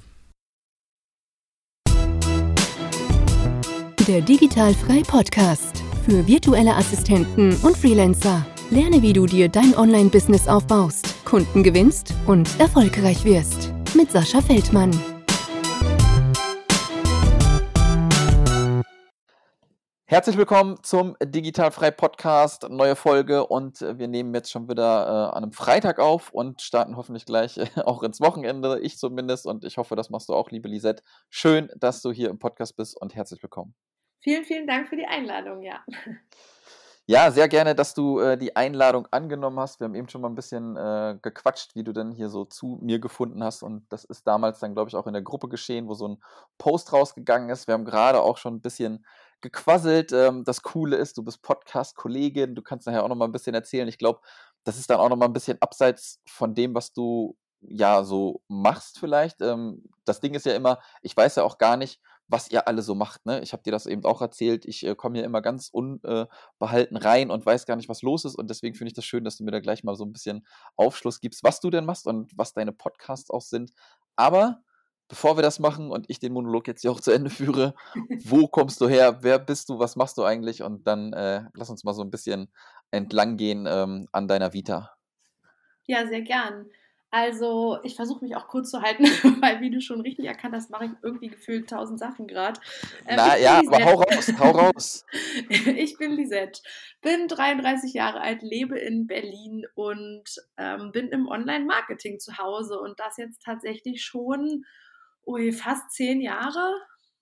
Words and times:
Der 4.07 4.21
Digitalfrei 4.21 5.03
Podcast 5.03 5.83
für 6.03 6.25
virtuelle 6.25 6.75
Assistenten 6.75 7.55
und 7.61 7.77
Freelancer. 7.77 8.45
Lerne, 8.71 9.01
wie 9.01 9.13
du 9.13 9.25
dir 9.25 9.49
dein 9.49 9.75
Online-Business 9.75 10.47
aufbaust, 10.47 11.25
Kunden 11.25 11.63
gewinnst 11.63 12.13
und 12.25 12.59
erfolgreich 12.59 13.23
wirst. 13.23 13.71
Mit 13.95 14.11
Sascha 14.11 14.41
Feldmann. 14.41 14.91
Herzlich 20.09 20.37
willkommen 20.37 20.81
zum 20.81 21.15
Digitalfrei 21.23 21.91
Podcast, 21.91 22.67
neue 22.67 22.95
Folge 22.95 23.45
und 23.45 23.79
wir 23.81 24.07
nehmen 24.07 24.33
jetzt 24.33 24.49
schon 24.49 24.67
wieder 24.67 25.05
äh, 25.05 25.37
an 25.37 25.43
einem 25.43 25.51
Freitag 25.51 25.99
auf 25.99 26.31
und 26.31 26.63
starten 26.63 26.97
hoffentlich 26.97 27.27
gleich 27.27 27.59
äh, 27.59 27.67
auch 27.85 28.01
ins 28.01 28.19
Wochenende, 28.19 28.79
ich 28.79 28.97
zumindest 28.97 29.45
und 29.45 29.63
ich 29.63 29.77
hoffe, 29.77 29.95
das 29.95 30.09
machst 30.09 30.27
du 30.27 30.33
auch, 30.33 30.49
liebe 30.49 30.67
Lisette. 30.67 31.03
Schön, 31.29 31.69
dass 31.75 32.01
du 32.01 32.11
hier 32.11 32.31
im 32.31 32.39
Podcast 32.39 32.75
bist 32.75 32.99
und 32.99 33.13
herzlich 33.13 33.43
willkommen. 33.43 33.75
Vielen, 34.19 34.45
vielen 34.45 34.65
Dank 34.65 34.87
für 34.89 34.95
die 34.95 35.05
Einladung, 35.05 35.61
ja. 35.61 35.85
Ja, 37.05 37.31
sehr 37.31 37.47
gerne, 37.47 37.73
dass 37.73 37.95
du 37.95 38.19
äh, 38.19 38.37
die 38.37 38.55
Einladung 38.55 39.07
angenommen 39.09 39.59
hast. 39.59 39.79
Wir 39.79 39.85
haben 39.85 39.95
eben 39.95 40.09
schon 40.09 40.21
mal 40.21 40.29
ein 40.29 40.35
bisschen 40.35 40.77
äh, 40.77 41.17
gequatscht, 41.19 41.73
wie 41.73 41.83
du 41.83 41.91
denn 41.91 42.11
hier 42.11 42.29
so 42.29 42.45
zu 42.45 42.77
mir 42.83 42.99
gefunden 42.99 43.43
hast. 43.43 43.63
Und 43.63 43.91
das 43.91 44.05
ist 44.05 44.27
damals 44.27 44.59
dann, 44.59 44.75
glaube 44.75 44.89
ich, 44.89 44.95
auch 44.95 45.07
in 45.07 45.13
der 45.13 45.23
Gruppe 45.23 45.49
geschehen, 45.49 45.87
wo 45.87 45.95
so 45.95 46.07
ein 46.07 46.21
Post 46.59 46.93
rausgegangen 46.93 47.49
ist. 47.49 47.65
Wir 47.65 47.73
haben 47.73 47.83
gerade 47.83 48.21
auch 48.21 48.37
schon 48.37 48.57
ein 48.57 48.61
bisschen 48.61 49.07
gequasselt. 49.41 50.11
Ähm, 50.11 50.43
das 50.43 50.61
Coole 50.61 50.97
ist, 50.97 51.17
du 51.17 51.23
bist 51.23 51.41
Podcast-Kollegin, 51.41 52.55
du 52.55 52.61
kannst 52.61 52.87
nachher 52.87 53.03
auch 53.03 53.09
noch 53.09 53.15
mal 53.15 53.25
ein 53.25 53.31
bisschen 53.31 53.55
erzählen. 53.55 53.87
Ich 53.87 53.97
glaube, 53.97 54.21
das 54.63 54.77
ist 54.77 54.89
dann 54.89 54.99
auch 54.99 55.09
noch 55.09 55.17
mal 55.17 55.25
ein 55.25 55.33
bisschen 55.33 55.57
abseits 55.61 56.19
von 56.27 56.55
dem, 56.55 56.75
was 56.75 56.93
du 56.93 57.37
ja 57.61 58.03
so 58.03 58.41
machst 58.47 58.99
vielleicht. 58.99 59.41
Ähm, 59.41 59.83
das 60.05 60.19
Ding 60.19 60.33
ist 60.33 60.45
ja 60.45 60.53
immer, 60.53 60.79
ich 61.01 61.15
weiß 61.15 61.35
ja 61.35 61.43
auch 61.43 61.57
gar 61.57 61.77
nicht, 61.77 61.99
was 62.27 62.51
ihr 62.51 62.67
alle 62.67 62.83
so 62.83 62.95
macht. 62.95 63.25
Ne? 63.25 63.41
Ich 63.41 63.53
habe 63.53 63.63
dir 63.63 63.71
das 63.71 63.87
eben 63.87 64.05
auch 64.05 64.21
erzählt. 64.21 64.65
Ich 64.65 64.85
äh, 64.85 64.95
komme 64.95 65.17
hier 65.17 65.25
immer 65.25 65.41
ganz 65.41 65.69
unbehalten 65.69 66.95
äh, 66.95 66.99
rein 66.99 67.31
und 67.31 67.45
weiß 67.45 67.65
gar 67.65 67.75
nicht, 67.75 67.89
was 67.89 68.03
los 68.03 68.23
ist. 68.23 68.35
Und 68.35 68.49
deswegen 68.49 68.75
finde 68.75 68.89
ich 68.89 68.93
das 68.93 69.05
schön, 69.05 69.23
dass 69.23 69.37
du 69.37 69.43
mir 69.43 69.51
da 69.51 69.59
gleich 69.59 69.83
mal 69.83 69.95
so 69.95 70.05
ein 70.05 70.13
bisschen 70.13 70.45
Aufschluss 70.75 71.19
gibst, 71.19 71.43
was 71.43 71.59
du 71.59 71.69
denn 71.71 71.85
machst 71.85 72.05
und 72.05 72.31
was 72.37 72.53
deine 72.53 72.71
Podcasts 72.71 73.31
auch 73.31 73.41
sind. 73.41 73.71
Aber 74.15 74.61
bevor 75.09 75.37
wir 75.37 75.41
das 75.41 75.59
machen 75.59 75.91
und 75.91 76.05
ich 76.07 76.19
den 76.19 76.31
Monolog 76.31 76.67
jetzt 76.67 76.81
hier 76.81 76.91
auch 76.91 77.01
zu 77.01 77.11
Ende 77.11 77.29
führe, 77.29 77.73
wo 78.23 78.47
kommst 78.47 78.79
du 78.79 78.87
her, 78.87 79.17
wer 79.21 79.39
bist 79.39 79.67
du, 79.67 79.79
was 79.79 79.97
machst 79.97 80.17
du 80.17 80.23
eigentlich 80.23 80.63
und 80.63 80.87
dann 80.87 81.11
äh, 81.11 81.43
lass 81.53 81.69
uns 81.69 81.83
mal 81.83 81.93
so 81.93 82.03
ein 82.03 82.11
bisschen 82.11 82.49
entlang 82.91 83.35
gehen 83.35 83.65
ähm, 83.67 84.07
an 84.11 84.27
deiner 84.27 84.53
Vita. 84.53 84.95
Ja, 85.85 86.07
sehr 86.07 86.21
gern. 86.21 86.69
Also 87.11 87.79
ich 87.81 87.95
versuche 87.95 88.23
mich 88.23 88.35
auch 88.35 88.47
kurz 88.47 88.69
zu 88.69 88.83
halten, 88.83 89.03
weil 89.41 89.61
wie 89.61 89.71
du 89.71 89.81
schon 89.81 90.01
richtig 90.01 90.25
erkannt 90.25 90.53
hast, 90.53 90.69
mache 90.69 90.85
ich 90.85 90.91
irgendwie 91.01 91.29
gefühlt 91.29 91.67
tausend 91.67 91.97
Sachen 91.97 92.27
gerade. 92.27 92.59
Ähm, 93.07 93.15
Na 93.17 93.35
ja, 93.35 93.61
aber 93.65 93.83
hau 93.83 93.95
raus, 93.95 94.31
hau 94.37 94.51
raus. 94.51 95.05
ich 95.49 95.97
bin 95.97 96.11
Lisette, 96.11 96.61
bin 97.01 97.27
33 97.27 97.93
Jahre 97.93 98.21
alt, 98.21 98.43
lebe 98.43 98.77
in 98.77 99.07
Berlin 99.07 99.65
und 99.73 100.23
ähm, 100.57 100.91
bin 100.91 101.07
im 101.07 101.27
Online-Marketing 101.27 102.19
zu 102.19 102.37
Hause 102.37 102.79
und 102.79 102.99
das 102.99 103.17
jetzt 103.17 103.41
tatsächlich 103.43 104.03
schon 104.03 104.65
ui, 105.25 105.51
fast 105.51 105.91
zehn 105.91 106.21
Jahre, 106.21 106.73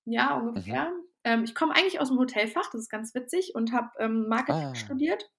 ja 0.06 0.38
ungefähr. 0.38 0.86
Mhm. 0.86 1.08
Ähm, 1.24 1.44
ich 1.44 1.56
komme 1.56 1.76
eigentlich 1.76 2.00
aus 2.00 2.10
dem 2.10 2.18
Hotelfach, 2.18 2.70
das 2.72 2.82
ist 2.82 2.90
ganz 2.90 3.14
witzig, 3.14 3.54
und 3.54 3.74
habe 3.74 3.90
ähm, 4.00 4.28
Marketing 4.30 4.70
ah. 4.72 4.76
studiert 4.76 5.30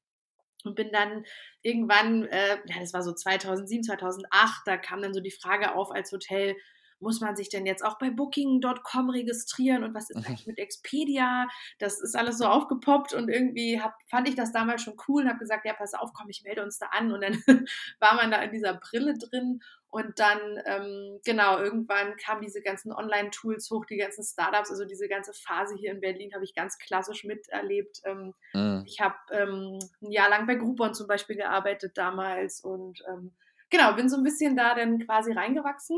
und 0.65 0.75
bin 0.75 0.91
dann 0.93 1.25
irgendwann, 1.63 2.25
äh, 2.25 2.59
ja, 2.67 2.81
das 2.81 2.93
war 2.93 3.03
so 3.03 3.13
2007, 3.13 3.85
2008, 3.85 4.63
da 4.67 4.77
kam 4.77 5.01
dann 5.01 5.15
so 5.15 5.21
die 5.21 5.31
Frage 5.31 5.75
auf 5.75 5.91
als 5.91 6.13
Hotel, 6.13 6.57
muss 7.01 7.21
man 7.21 7.37
sich 7.37 7.49
denn 7.49 7.65
jetzt 7.65 7.85
auch 7.85 7.99
bei 7.99 8.11
Booking.com 8.11 9.11
registrieren 9.11 9.85
und 9.85 9.95
was 9.95 10.11
ist 10.11 10.17
eigentlich 10.27 10.47
mit 10.47 10.59
Expedia? 10.59 11.49
Das 11.79 12.01
ist 12.01 12.17
alles 12.17 12.39
so 12.39 12.47
aufgepoppt 12.47 13.15
und 13.15 13.29
irgendwie 13.29 13.81
hab, 13.81 13.95
fand 14.09 14.29
ich 14.29 14.35
das 14.35 14.53
damals 14.53 14.83
schon 14.83 14.97
cool 15.09 15.23
und 15.23 15.29
habe 15.29 15.39
gesagt, 15.39 15.65
ja, 15.65 15.75
pass 15.75 15.95
auf, 15.95 16.11
komm, 16.13 16.29
ich 16.29 16.43
melde 16.45 16.63
uns 16.63 16.79
da 16.79 16.87
an 16.87 17.13
und 17.13 17.23
dann 17.23 17.43
war 18.01 18.15
man 18.15 18.31
da 18.31 18.43
in 18.43 18.53
dieser 18.53 18.75
Brille 18.75 19.15
drin 19.17 19.61
und 19.91 20.19
dann, 20.19 20.39
ähm, 20.67 21.19
genau, 21.25 21.59
irgendwann 21.59 22.17
kamen 22.17 22.43
diese 22.43 22.61
ganzen 22.61 22.93
Online-Tools 22.93 23.71
hoch, 23.71 23.87
die 23.87 23.97
ganzen 23.97 24.23
Startups, 24.23 24.71
also 24.71 24.85
diese 24.85 25.09
ganze 25.09 25.33
Phase 25.33 25.75
hier 25.77 25.93
in 25.93 26.01
Berlin 26.01 26.35
habe 26.35 26.45
ich 26.45 26.55
ganz 26.55 26.77
klassisch 26.79 27.25
miterlebt. 27.25 28.03
Ähm, 28.05 28.35
mhm. 28.53 28.83
Ich 28.87 29.01
habe 29.01 29.17
ähm, 29.31 29.79
ein 30.03 30.13
Jahr 30.13 30.29
lang 30.29 30.47
bei 30.47 30.57
Groupon 30.57 30.93
zum 30.93 31.07
Beispiel 31.07 31.37
gearbeitet 31.37 31.97
damals 31.97 32.61
und 32.61 33.03
ähm, 33.09 33.33
genau, 33.71 33.95
bin 33.95 34.11
so 34.11 34.19
ein 34.19 34.25
bisschen 34.25 34.57
da 34.57 34.75
dann 34.75 34.99
quasi 34.99 35.33
reingewachsen 35.33 35.97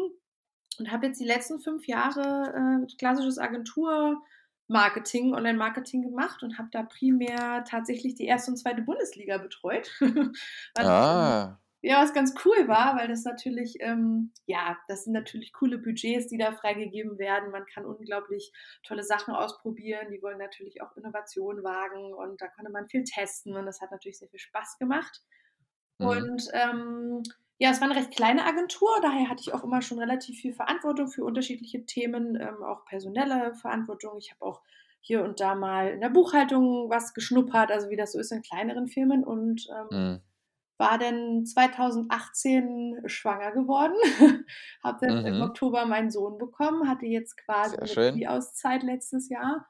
und 0.79 0.93
habe 0.93 1.07
jetzt 1.07 1.21
die 1.21 1.27
letzten 1.27 1.59
fünf 1.59 1.89
Jahre 1.89 2.87
äh, 2.87 2.97
klassisches 2.97 3.39
Agentur-Marketing, 3.39 5.35
Online-Marketing 5.35 6.03
gemacht 6.03 6.45
und 6.45 6.59
habe 6.59 6.69
da 6.71 6.85
primär 6.85 7.65
tatsächlich 7.65 8.15
die 8.15 8.27
erste 8.27 8.53
und 8.53 8.57
zweite 8.57 8.83
Bundesliga 8.83 9.39
betreut. 9.39 9.91
ah. 10.79 11.59
Ja, 11.83 12.03
was 12.03 12.13
ganz 12.13 12.35
cool 12.45 12.69
war, 12.69 12.97
weil 12.97 13.09
das 13.09 13.25
natürlich, 13.25 13.77
ähm, 13.81 14.33
ja, 14.45 14.77
das 14.87 15.05
sind 15.05 15.15
natürlich 15.15 15.53
coole 15.53 15.79
Budgets, 15.79 16.29
die 16.29 16.37
da 16.37 16.53
freigegeben 16.53 17.19
werden. 17.19 17.51
Man 17.51 17.65
kann 17.67 17.87
unglaublich 17.87 18.53
tolle 18.83 19.03
Sachen 19.03 19.35
ausprobieren. 19.35 20.11
Die 20.13 20.23
wollen 20.23 20.39
natürlich 20.39 20.83
auch 20.83 20.95
Innovationen 20.97 21.65
wagen 21.65 22.13
und 22.13 22.41
da 22.41 22.49
konnte 22.49 22.71
man 22.71 22.89
viel 22.89 23.05
testen 23.05 23.57
und 23.57 23.65
das 23.65 23.81
hat 23.81 23.91
natürlich 23.91 24.19
sehr 24.19 24.29
viel 24.29 24.39
Spaß 24.39 24.79
gemacht. 24.79 25.23
Mhm. 25.99 26.07
Und 26.07 26.49
ähm, 26.53 27.23
ja, 27.59 27.71
es 27.71 27.81
war 27.81 27.91
eine 27.91 27.99
recht 27.99 28.15
kleine 28.15 28.45
Agentur, 28.45 28.91
daher 29.03 29.29
hatte 29.29 29.43
ich 29.43 29.55
auch 29.55 29.65
immer 29.65 29.81
schon 29.81 29.99
relativ 29.99 30.41
viel 30.41 30.53
Verantwortung 30.53 31.09
für 31.09 31.25
unterschiedliche 31.25 31.85
Themen, 31.87 32.37
ähm, 32.37 32.63
auch 32.63 32.85
personelle 32.85 33.55
Verantwortung. 33.55 34.19
Ich 34.19 34.33
habe 34.33 34.45
auch 34.45 34.63
hier 35.01 35.25
und 35.25 35.41
da 35.41 35.55
mal 35.55 35.89
in 35.89 36.01
der 36.01 36.11
Buchhaltung 36.11 36.91
was 36.91 37.15
geschnuppert, 37.15 37.71
also 37.71 37.89
wie 37.89 37.97
das 37.97 38.13
so 38.13 38.19
ist 38.19 38.33
in 38.33 38.43
kleineren 38.43 38.87
Firmen 38.87 39.25
und 39.25 39.67
ähm, 39.71 39.99
mhm. 39.99 40.21
War 40.81 40.99
dann 40.99 41.45
2018 41.45 43.03
schwanger 43.05 43.53
geworden, 43.53 43.95
habe 44.83 45.07
dann 45.07 45.21
mhm. 45.21 45.27
im 45.27 45.43
Oktober 45.43 45.85
meinen 45.85 46.11
Sohn 46.11 46.39
bekommen, 46.39 46.89
hatte 46.89 47.05
jetzt 47.05 47.37
quasi 47.37 47.77
die 48.15 48.27
Auszeit 48.27 48.83
letztes 48.83 49.29
Jahr 49.29 49.69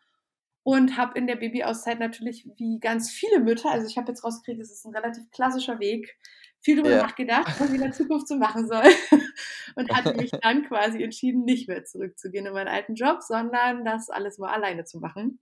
und 0.62 0.96
habe 0.96 1.18
in 1.18 1.26
der 1.26 1.34
Babyauszeit 1.34 1.98
natürlich 1.98 2.48
wie 2.56 2.78
ganz 2.78 3.10
viele 3.10 3.40
Mütter, 3.40 3.70
also 3.70 3.88
ich 3.88 3.98
habe 3.98 4.06
jetzt 4.12 4.22
rausgekriegt, 4.22 4.62
es 4.62 4.70
ist 4.70 4.86
ein 4.86 4.94
relativ 4.94 5.28
klassischer 5.32 5.80
Weg, 5.80 6.16
viel 6.60 6.76
darüber 6.76 6.94
ja. 6.94 7.02
nachgedacht, 7.02 7.58
was 7.58 7.70
ich 7.70 7.74
in 7.74 7.80
der 7.80 7.92
Zukunft 7.92 8.28
so 8.28 8.36
machen 8.36 8.68
soll. 8.68 8.84
und 9.74 9.92
hatte 9.92 10.14
mich 10.14 10.30
dann 10.42 10.62
quasi 10.64 11.02
entschieden, 11.02 11.44
nicht 11.44 11.66
mehr 11.66 11.84
zurückzugehen 11.84 12.46
in 12.46 12.52
meinen 12.52 12.68
alten 12.68 12.94
Job, 12.94 13.22
sondern 13.22 13.84
das 13.84 14.10
alles 14.10 14.38
mal 14.38 14.52
alleine 14.52 14.84
zu 14.84 15.00
machen. 15.00 15.40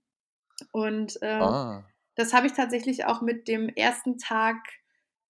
Und 0.73 1.19
ähm, 1.21 1.43
ah. 1.43 1.85
das 2.15 2.33
habe 2.33 2.47
ich 2.47 2.53
tatsächlich 2.55 3.05
auch 3.05 3.21
mit 3.21 3.49
dem 3.49 3.69
ersten 3.69 4.17
Tag 4.17 4.57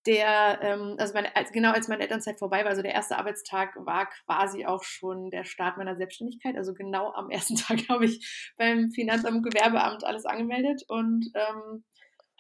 der, 0.08 0.58
ähm, 0.62 0.96
also 0.99 1.12
meine, 1.12 1.37
als, 1.37 1.52
genau 1.52 1.72
als 1.72 1.87
meine 1.87 2.02
Elternzeit 2.02 2.38
vorbei 2.38 2.62
war, 2.62 2.70
also 2.70 2.81
der 2.81 2.94
erste 2.94 3.19
Arbeitstag 3.19 3.76
war 3.76 4.08
quasi 4.25 4.64
auch 4.64 4.82
schon 4.82 5.31
der 5.31 5.44
Start 5.44 5.76
meiner 5.76 5.96
Selbstständigkeit. 5.96 6.56
Also 6.56 6.72
genau 6.72 7.12
am 7.12 7.31
ersten 7.31 7.56
Tag 7.56 7.88
habe 7.90 8.06
ich 8.06 8.52
beim 8.56 8.90
Finanzamt 8.90 9.37
und 9.37 9.43
Gewerbeamt 9.43 10.05
alles 10.05 10.25
angemeldet 10.25 10.82
und 10.88 11.31
ähm, 11.34 11.84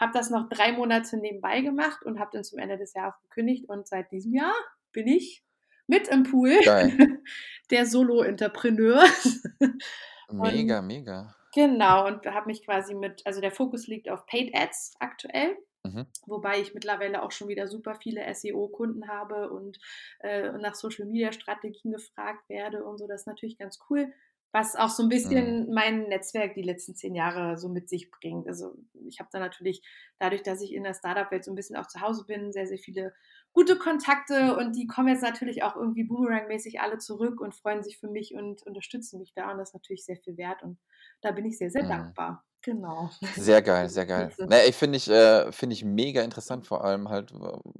habe 0.00 0.12
das 0.14 0.30
noch 0.30 0.48
drei 0.48 0.72
Monate 0.72 1.18
nebenbei 1.18 1.60
gemacht 1.60 2.02
und 2.04 2.18
habe 2.18 2.30
dann 2.32 2.44
zum 2.44 2.58
Ende 2.58 2.78
des 2.78 2.94
Jahres 2.94 3.20
gekündigt 3.22 3.68
und 3.68 3.86
seit 3.86 4.10
diesem 4.12 4.32
Jahr 4.32 4.54
bin 4.92 5.06
ich 5.06 5.44
mit 5.86 6.08
im 6.08 6.22
Pool 6.22 6.58
Geil. 6.64 6.96
der 7.70 7.84
Solo-Entrepreneur. 7.84 9.04
mega, 10.32 10.80
mega. 10.80 11.34
Genau, 11.54 12.06
und 12.06 12.24
habe 12.26 12.46
mich 12.46 12.64
quasi 12.64 12.94
mit, 12.94 13.26
also 13.26 13.40
der 13.42 13.50
Fokus 13.50 13.86
liegt 13.86 14.08
auf 14.08 14.24
Paid 14.26 14.54
Ads 14.54 14.94
aktuell. 15.00 15.56
Mhm. 15.94 16.06
Wobei 16.26 16.60
ich 16.60 16.74
mittlerweile 16.74 17.22
auch 17.22 17.32
schon 17.32 17.48
wieder 17.48 17.68
super 17.68 17.94
viele 17.94 18.22
SEO-Kunden 18.34 19.08
habe 19.08 19.50
und 19.50 19.78
äh, 20.20 20.52
nach 20.52 20.74
Social-Media-Strategien 20.74 21.92
gefragt 21.92 22.48
werde 22.48 22.84
und 22.84 22.98
so. 22.98 23.06
Das 23.06 23.22
ist 23.22 23.26
natürlich 23.26 23.58
ganz 23.58 23.78
cool. 23.90 24.12
was 24.50 24.76
auch 24.76 24.88
so 24.88 25.02
ein 25.02 25.10
bisschen 25.10 25.66
mhm. 25.66 25.74
mein 25.74 26.02
Netzwerk 26.08 26.54
die 26.54 26.62
letzten 26.62 26.94
zehn 26.94 27.14
Jahre 27.14 27.58
so 27.58 27.68
mit 27.68 27.88
sich 27.88 28.10
bringt. 28.10 28.48
Also 28.48 28.74
ich 29.06 29.20
habe 29.20 29.28
da 29.30 29.38
natürlich, 29.40 29.82
dadurch, 30.18 30.42
dass 30.42 30.62
ich 30.62 30.72
in 30.72 30.84
der 30.84 30.94
Startup-Welt 30.94 31.44
so 31.44 31.52
ein 31.52 31.54
bisschen 31.54 31.76
auch 31.76 31.86
zu 31.86 32.00
Hause 32.00 32.24
bin, 32.26 32.52
sehr, 32.52 32.66
sehr 32.66 32.78
viele 32.78 33.12
gute 33.52 33.76
Kontakte 33.76 34.56
und 34.56 34.74
die 34.74 34.86
kommen 34.86 35.08
jetzt 35.08 35.22
natürlich 35.22 35.62
auch 35.62 35.76
irgendwie 35.76 36.04
boomerang-mäßig 36.04 36.80
alle 36.80 36.98
zurück 36.98 37.40
und 37.40 37.54
freuen 37.54 37.82
sich 37.82 37.98
für 37.98 38.08
mich 38.08 38.34
und 38.34 38.62
unterstützen 38.62 39.18
mich 39.18 39.32
da 39.34 39.50
und 39.50 39.58
das 39.58 39.70
ist 39.70 39.74
natürlich 39.74 40.04
sehr 40.04 40.16
viel 40.16 40.36
wert 40.36 40.62
und 40.62 40.78
da 41.20 41.32
bin 41.32 41.44
ich 41.44 41.58
sehr, 41.58 41.70
sehr 41.70 41.84
mhm. 41.84 41.88
dankbar. 41.88 42.44
Genau. 42.62 43.10
Sehr 43.36 43.62
geil, 43.62 43.88
sehr 43.90 44.06
geil. 44.06 44.32
Ne, 44.46 44.64
ich 44.66 44.74
finde 44.74 44.96
ich, 44.96 45.08
äh, 45.08 45.52
find 45.52 45.72
ich 45.72 45.84
mega 45.84 46.22
interessant, 46.22 46.66
vor 46.66 46.84
allem 46.84 47.08
halt, 47.08 47.32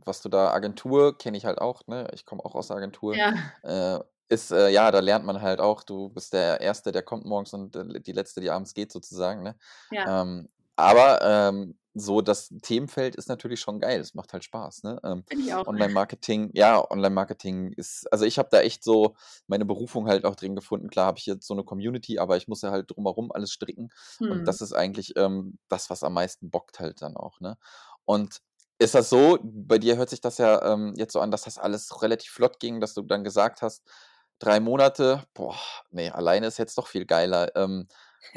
was 0.05 0.23
du 0.23 0.29
da, 0.29 0.53
Agentur 0.53 1.17
kenne 1.19 1.37
ich 1.37 1.45
halt 1.45 1.59
auch, 1.59 1.87
ne? 1.87 2.09
Ich 2.15 2.25
komme 2.25 2.45
auch 2.45 2.55
aus 2.55 2.69
der 2.69 2.77
Agentur. 2.77 3.15
Ja. 3.15 3.35
Äh, 3.63 4.01
ist, 4.31 4.51
äh, 4.53 4.69
ja, 4.69 4.91
da 4.91 5.01
lernt 5.01 5.25
man 5.25 5.41
halt 5.41 5.59
auch, 5.61 5.83
du 5.83 6.11
bist 6.11 6.33
der 6.35 6.61
Erste, 6.61 6.93
der 6.93 7.03
kommt 7.03 7.25
morgens 7.25 7.55
und 7.55 7.75
äh, 7.75 8.01
die 8.01 8.13
Letzte, 8.13 8.41
die 8.41 8.51
abends 8.51 8.75
geht, 8.75 8.93
sozusagen, 8.93 9.43
ne? 9.43 9.57
Ja. 9.91 10.23
Ähm, 10.23 10.49
aber 10.77 11.21
ähm, 11.23 11.79
so 11.99 12.21
das 12.21 12.49
Themenfeld 12.63 13.17
ist 13.17 13.29
natürlich 13.29 13.61
schon 13.61 13.81
geil. 13.81 14.01
Es 14.01 14.15
macht 14.15 14.33
halt 14.33 14.45
Spaß, 14.45 14.83
ne? 14.85 15.01
Ähm. 15.05 15.25
Online-Marketing, 15.67 16.51
ja, 16.55 16.89
Online-Marketing 16.91 17.73
ist, 17.73 18.11
also 18.13 18.25
ich 18.25 18.39
habe 18.39 18.49
da 18.51 18.61
echt 18.61 18.85
so 18.85 19.15
meine 19.47 19.65
Berufung 19.65 20.09
halt 20.09 20.25
auch 20.25 20.35
drin 20.37 20.55
gefunden. 20.55 20.89
Klar 20.91 21.07
habe 21.07 21.19
ich 21.19 21.27
jetzt 21.27 21.47
so 21.47 21.55
eine 21.55 21.65
Community, 21.65 22.19
aber 22.19 22.37
ich 22.37 22.49
muss 22.49 22.63
ja 22.63 22.71
halt 22.71 22.91
drumherum 22.91 23.33
alles 23.33 23.53
stricken. 23.53 23.91
Und 24.21 24.31
Hm. 24.31 24.45
das 24.45 24.61
ist 24.61 24.73
eigentlich 24.73 25.17
ähm, 25.17 25.59
das, 25.69 25.91
was 25.91 26.03
am 26.03 26.15
meisten 26.15 26.51
bockt 26.51 26.81
halt 26.81 27.03
dann 27.03 27.17
auch, 27.17 27.41
ne? 27.41 27.57
Und 28.05 28.41
ist 28.79 28.95
das 28.95 29.11
so, 29.11 29.39
bei 29.43 29.79
dir 29.79 29.97
hört 29.97 30.09
sich 30.09 30.21
das 30.21 30.39
ja 30.39 30.73
ähm, 30.73 30.95
jetzt 30.97 31.13
so 31.13 31.21
an, 31.21 31.31
dass 31.31 31.43
das 31.43 31.59
alles 31.59 32.01
relativ 32.01 32.31
flott 32.31 32.61
ging, 32.61 32.81
dass 32.81 32.95
du 32.95 33.03
dann 33.03 33.25
gesagt 33.25 33.61
hast, 33.61 33.83
drei 34.39 34.61
Monate, 34.61 35.25
boah, 35.35 35.57
nee, 35.91 36.11
alleine 36.11 36.47
ist 36.47 36.59
jetzt 36.59 36.79
doch 36.79 36.87
viel 36.87 37.05
geiler. 37.05 37.55
Ähm, 37.57 37.89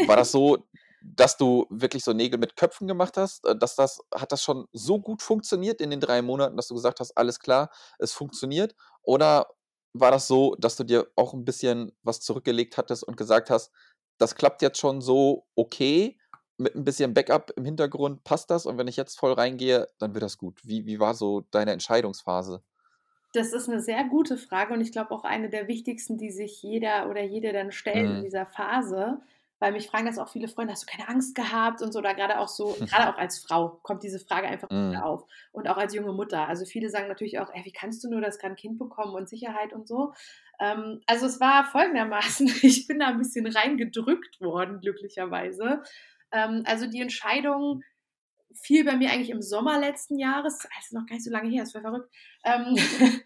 war 0.08 0.18
das 0.18 0.32
so, 0.32 0.68
dass 1.04 1.38
du 1.38 1.66
wirklich 1.70 2.04
so 2.04 2.14
Nägel 2.14 2.40
mit 2.40 2.56
Köpfen 2.56 2.88
gemacht 2.88 3.18
hast? 3.18 3.46
Äh, 3.46 3.56
dass 3.58 3.76
das, 3.76 4.00
hat 4.14 4.32
das 4.32 4.44
schon 4.44 4.68
so 4.74 5.00
gut 5.00 5.22
funktioniert 5.22 5.82
in 5.82 5.90
den 5.90 6.00
drei 6.00 6.22
Monaten, 6.22 6.56
dass 6.58 6.68
du 6.68 6.76
gesagt 6.76 7.00
hast, 7.00 7.18
alles 7.18 7.40
klar, 7.40 7.70
es 8.00 8.14
funktioniert? 8.14 8.76
Oder 9.04 9.48
war 9.94 10.12
das 10.12 10.28
so, 10.28 10.56
dass 10.60 10.76
du 10.78 10.84
dir 10.84 11.08
auch 11.16 11.34
ein 11.34 11.46
bisschen 11.46 11.92
was 12.04 12.22
zurückgelegt 12.22 12.78
hattest 12.78 13.04
und 13.04 13.18
gesagt 13.18 13.50
hast, 13.50 13.72
das 14.18 14.36
klappt 14.36 14.62
jetzt 14.62 14.80
schon 14.80 15.02
so 15.02 15.48
okay, 15.56 16.18
mit 16.58 16.76
ein 16.76 16.84
bisschen 16.84 17.14
Backup 17.14 17.52
im 17.58 17.66
Hintergrund 17.66 18.24
passt 18.24 18.52
das 18.52 18.66
und 18.66 18.78
wenn 18.78 18.88
ich 18.88 18.96
jetzt 18.98 19.18
voll 19.20 19.34
reingehe, 19.34 19.88
dann 19.98 20.14
wird 20.14 20.24
das 20.24 20.38
gut. 20.38 20.60
Wie, 20.64 20.86
wie 20.86 21.00
war 21.00 21.16
so 21.16 21.42
deine 21.52 21.72
Entscheidungsphase? 21.72 22.64
Das 23.34 23.54
ist 23.54 23.70
eine 23.70 23.80
sehr 23.80 24.04
gute 24.06 24.38
Frage 24.38 24.74
und 24.74 24.82
ich 24.82 24.92
glaube 24.92 25.12
auch 25.12 25.24
eine 25.24 25.50
der 25.50 25.68
wichtigsten, 25.68 26.18
die 26.18 26.32
sich 26.32 26.62
jeder 26.62 27.10
oder 27.10 27.22
jede 27.24 27.54
dann 27.54 27.72
stellt 27.72 28.10
in 28.10 28.20
Mhm. 28.20 28.22
dieser 28.22 28.46
Phase, 28.46 29.22
weil 29.62 29.72
mich 29.74 29.88
fragen 29.90 30.08
das 30.08 30.20
auch 30.20 30.30
viele 30.30 30.50
Freunde: 30.50 30.74
„Hast 30.74 30.84
du 30.84 30.92
keine 30.92 31.10
Angst 31.10 31.36
gehabt?“ 31.36 31.82
und 31.84 31.94
so 31.94 32.00
oder 32.00 32.16
gerade 32.16 32.40
auch 32.40 32.50
so 32.50 32.84
gerade 32.90 33.10
auch 33.14 33.18
als 33.20 33.40
Frau 33.40 33.80
kommt 33.84 34.04
diese 34.04 34.20
Frage 34.20 34.48
einfach 34.50 34.70
Mhm. 34.70 35.04
auf 35.04 35.26
und 35.54 35.70
auch 35.70 35.78
als 35.78 35.94
junge 35.96 36.14
Mutter. 36.14 36.48
Also, 36.50 36.66
viele 36.66 36.90
sagen 36.90 37.08
natürlich 37.08 37.40
auch: 37.40 37.50
„Ey, 37.54 37.64
wie 37.66 37.72
kannst 37.74 38.04
du 38.04 38.10
nur, 38.10 38.22
das 38.22 38.40
gerade 38.40 38.56
Kind 38.56 38.80
bekommen 38.80 39.14
und 39.16 39.30
Sicherheit 39.30 39.74
und 39.74 39.88
so.“ 39.88 40.14
Ähm, 40.60 41.02
also, 41.08 41.26
es 41.28 41.40
war 41.40 41.66
folgendermaßen, 41.66 42.48
ich 42.64 42.88
bin 42.88 43.00
da 43.00 43.08
ein 43.08 43.18
bisschen 43.20 43.48
reingedrückt 43.48 44.42
worden, 44.42 44.82
glücklicherweise. 44.82 45.84
Ähm, 46.32 46.64
also, 46.66 46.88
die 46.88 47.02
Entscheidung 47.02 47.84
fiel 48.54 48.84
bei 48.86 48.96
mir 48.98 49.12
eigentlich 49.12 49.30
im 49.30 49.42
Sommer 49.42 49.80
letzten 49.80 50.18
Jahres. 50.20 50.66
Ist 50.80 50.94
noch 50.94 51.06
gar 51.06 51.16
nicht 51.16 51.26
so 51.26 51.32
lange 51.32 51.50
her, 51.50 51.64
das 51.64 51.74
war 51.76 51.82
verrückt. 51.82 52.14
Ähm, 52.44 52.76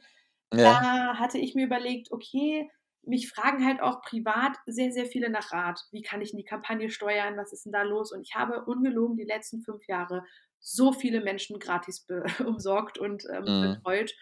Ja. 0.52 0.86
da 0.90 1.18
hatte 1.20 1.38
ich 1.40 1.56
mir 1.56 1.66
überlegt, 1.66 2.12
okay, 2.12 2.72
mich 3.08 3.30
fragen 3.30 3.66
halt 3.66 3.82
auch 3.82 4.02
privat 4.02 4.58
sehr, 4.66 4.92
sehr 4.92 5.06
viele 5.06 5.30
nach 5.30 5.52
Rat. 5.52 5.82
Wie 5.92 6.02
kann 6.02 6.22
ich 6.22 6.32
in 6.32 6.38
die 6.38 6.46
Kampagne 6.46 6.90
steuern? 6.90 7.38
Was 7.38 7.54
ist 7.54 7.66
denn 7.66 7.72
da 7.74 7.84
los? 7.84 8.12
Und 8.12 8.22
ich 8.22 8.36
habe 8.36 8.66
ungelogen 8.66 9.18
die 9.18 9.24
letzten 9.26 9.62
fünf 9.62 9.88
Jahre 9.88 10.24
so 10.60 10.92
viele 10.94 11.22
Menschen 11.22 11.60
gratis 11.60 12.06
umsorgt 12.46 12.98
und 12.98 13.24
ähm, 13.32 13.44
Mhm. 13.46 13.84
betreut. 13.84 14.14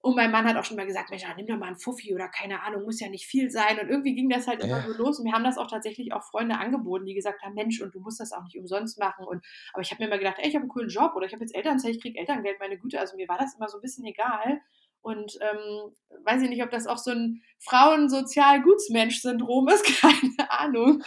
Und 0.00 0.14
mein 0.14 0.30
Mann 0.30 0.46
hat 0.46 0.56
auch 0.56 0.64
schon 0.64 0.76
mal 0.76 0.86
gesagt, 0.86 1.10
Mensch, 1.10 1.24
nimm 1.36 1.46
doch 1.46 1.56
mal 1.58 1.66
einen 1.66 1.78
Fuffi 1.80 2.14
oder 2.14 2.28
keine 2.28 2.62
Ahnung, 2.62 2.84
muss 2.84 3.00
ja 3.00 3.08
nicht 3.08 3.26
viel 3.26 3.50
sein. 3.50 3.80
Und 3.80 3.88
irgendwie 3.88 4.14
ging 4.14 4.28
das 4.28 4.46
halt 4.46 4.60
immer 4.60 4.78
Ja. 4.78 4.84
so 4.86 4.92
los. 4.92 5.18
Und 5.18 5.24
mir 5.24 5.32
haben 5.32 5.42
das 5.42 5.58
auch 5.58 5.66
tatsächlich 5.66 6.12
auch 6.12 6.22
Freunde 6.22 6.58
angeboten, 6.58 7.06
die 7.06 7.14
gesagt 7.14 7.42
haben, 7.42 7.54
Mensch, 7.54 7.80
und 7.82 7.92
du 7.92 7.98
musst 8.00 8.20
das 8.20 8.30
auch 8.32 8.44
nicht 8.44 8.56
umsonst 8.56 9.00
machen. 9.00 9.24
Und, 9.26 9.44
aber 9.72 9.82
ich 9.82 9.90
habe 9.90 10.00
mir 10.02 10.06
immer 10.08 10.18
gedacht, 10.18 10.36
ey, 10.38 10.48
ich 10.48 10.54
habe 10.54 10.62
einen 10.62 10.68
coolen 10.70 10.90
Job 10.90 11.14
oder 11.16 11.26
ich 11.26 11.32
habe 11.32 11.42
jetzt 11.42 11.56
Elternzeit, 11.56 11.90
ich 11.96 12.00
kriege 12.00 12.20
Elterngeld, 12.20 12.60
meine 12.60 12.78
Güte. 12.78 13.00
Also 13.00 13.16
mir 13.16 13.26
war 13.26 13.38
das 13.38 13.56
immer 13.56 13.68
so 13.68 13.78
ein 13.78 13.82
bisschen 13.82 14.04
egal. 14.04 14.60
Und 15.06 15.38
ähm, 15.40 15.94
weiß 16.24 16.42
ich 16.42 16.48
nicht, 16.48 16.64
ob 16.64 16.70
das 16.70 16.88
auch 16.88 16.98
so 16.98 17.12
ein 17.12 17.40
Frauensozial-Gutsmensch-Syndrom 17.60 19.68
ist, 19.68 19.84
keine 20.00 20.50
Ahnung. 20.50 21.04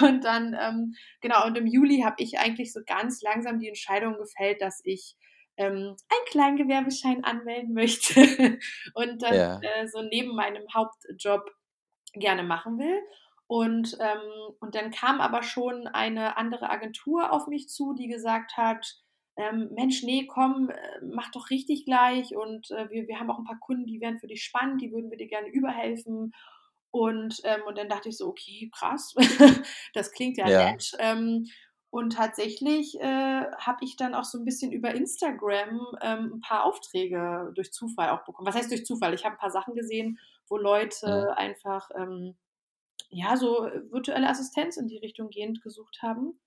Und 0.00 0.22
dann, 0.22 0.56
ähm, 0.60 0.94
genau, 1.20 1.44
und 1.44 1.58
im 1.58 1.66
Juli 1.66 2.02
habe 2.02 2.14
ich 2.18 2.38
eigentlich 2.38 2.72
so 2.72 2.82
ganz 2.86 3.22
langsam 3.22 3.58
die 3.58 3.66
Entscheidung 3.66 4.16
gefällt, 4.16 4.62
dass 4.62 4.80
ich 4.84 5.16
ähm, 5.56 5.96
einen 6.08 6.26
Kleingewerbeschein 6.28 7.24
anmelden 7.24 7.74
möchte 7.74 8.20
und 8.94 9.22
das 9.22 9.36
Ja. 9.36 9.58
äh, 9.60 9.88
so 9.88 10.02
neben 10.02 10.36
meinem 10.36 10.62
Hauptjob 10.72 11.50
gerne 12.12 12.44
machen 12.44 12.78
will. 12.78 13.00
Und, 13.48 13.98
ähm, 14.00 14.54
und 14.60 14.76
dann 14.76 14.92
kam 14.92 15.20
aber 15.20 15.42
schon 15.42 15.88
eine 15.88 16.36
andere 16.36 16.70
Agentur 16.70 17.32
auf 17.32 17.48
mich 17.48 17.68
zu, 17.68 17.92
die 17.92 18.06
gesagt 18.06 18.56
hat, 18.56 19.02
ähm, 19.36 19.68
Mensch, 19.74 20.02
nee, 20.02 20.26
komm, 20.26 20.70
äh, 20.70 21.00
mach 21.04 21.30
doch 21.30 21.50
richtig 21.50 21.84
gleich 21.84 22.34
und 22.36 22.70
äh, 22.70 22.88
wir, 22.90 23.06
wir 23.08 23.18
haben 23.20 23.30
auch 23.30 23.38
ein 23.38 23.44
paar 23.44 23.58
Kunden, 23.60 23.86
die 23.86 24.00
wären 24.00 24.18
für 24.18 24.26
dich 24.28 24.42
spannend, 24.44 24.80
die 24.80 24.92
würden 24.92 25.10
wir 25.10 25.18
dir 25.18 25.28
gerne 25.28 25.48
überhelfen. 25.48 26.32
Und, 26.90 27.40
ähm, 27.44 27.60
und 27.66 27.76
dann 27.76 27.88
dachte 27.88 28.08
ich 28.08 28.16
so, 28.16 28.26
okay, 28.28 28.70
krass, 28.74 29.14
das 29.94 30.12
klingt 30.12 30.38
ja 30.38 30.48
Ja. 30.48 30.50
nett. 30.50 30.92
Ähm, 30.98 31.46
und 31.90 32.14
tatsächlich 32.14 32.98
äh, 33.00 33.04
habe 33.58 33.84
ich 33.84 33.96
dann 33.96 34.14
auch 34.14 34.24
so 34.24 34.38
ein 34.38 34.44
bisschen 34.44 34.72
über 34.72 34.94
Instagram 34.94 35.80
ähm, 36.02 36.32
ein 36.36 36.40
paar 36.40 36.64
Aufträge 36.64 37.52
durch 37.54 37.72
Zufall 37.72 38.10
auch 38.10 38.24
bekommen. 38.24 38.46
Was 38.48 38.54
heißt 38.56 38.70
durch 38.70 38.84
Zufall? 38.86 39.14
Ich 39.14 39.24
habe 39.24 39.34
ein 39.36 39.38
paar 39.40 39.50
Sachen 39.50 39.74
gesehen, 39.74 40.18
wo 40.48 40.56
Mhm. 41.04 41.26
Leute 41.26 41.36
einfach 41.36 41.90
ähm, 41.96 42.36
ja 43.10 43.36
so 43.36 43.68
virtuelle 43.90 44.28
Assistenz 44.28 44.76
in 44.76 44.88
die 44.88 44.98
Richtung 44.98 45.30
gehend 45.30 45.62
gesucht 45.62 46.00
haben. 46.02 46.40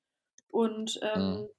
Und 0.49 0.99
Mhm. 1.13 1.49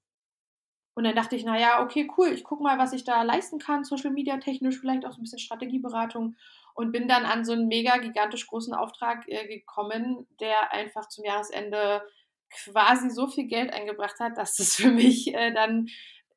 Und 1.01 1.05
dann 1.05 1.17
dachte 1.17 1.35
ich, 1.35 1.45
na 1.47 1.59
ja, 1.59 1.83
okay, 1.83 2.07
cool, 2.19 2.29
ich 2.29 2.45
gucke 2.45 2.63
mal, 2.63 2.77
was 2.79 2.93
ich 2.93 3.05
da 3.05 3.23
leisten 3.23 3.59
kann, 3.59 3.85
Social 3.85 4.11
Media 4.11 4.37
technisch, 4.37 4.79
vielleicht 4.79 5.07
auch 5.07 5.13
so 5.13 5.19
ein 5.19 5.23
bisschen 5.23 5.39
Strategieberatung 5.39 6.37
und 6.75 6.93
bin 6.93 7.09
dann 7.09 7.25
an 7.25 7.43
so 7.47 7.53
einen 7.53 7.69
mega 7.69 7.97
gigantisch 7.97 8.47
großen 8.47 8.75
Auftrag 8.75 9.27
äh, 9.27 9.47
gekommen, 9.49 10.27
der 10.41 10.75
einfach 10.75 11.09
zum 11.09 11.25
Jahresende 11.25 12.03
quasi 12.51 13.09
so 13.09 13.29
viel 13.29 13.47
Geld 13.47 13.73
eingebracht 13.73 14.21
hat, 14.21 14.37
dass 14.37 14.59
es 14.59 14.77
für 14.77 14.91
mich 14.91 15.35
äh, 15.35 15.55
dann 15.55 15.89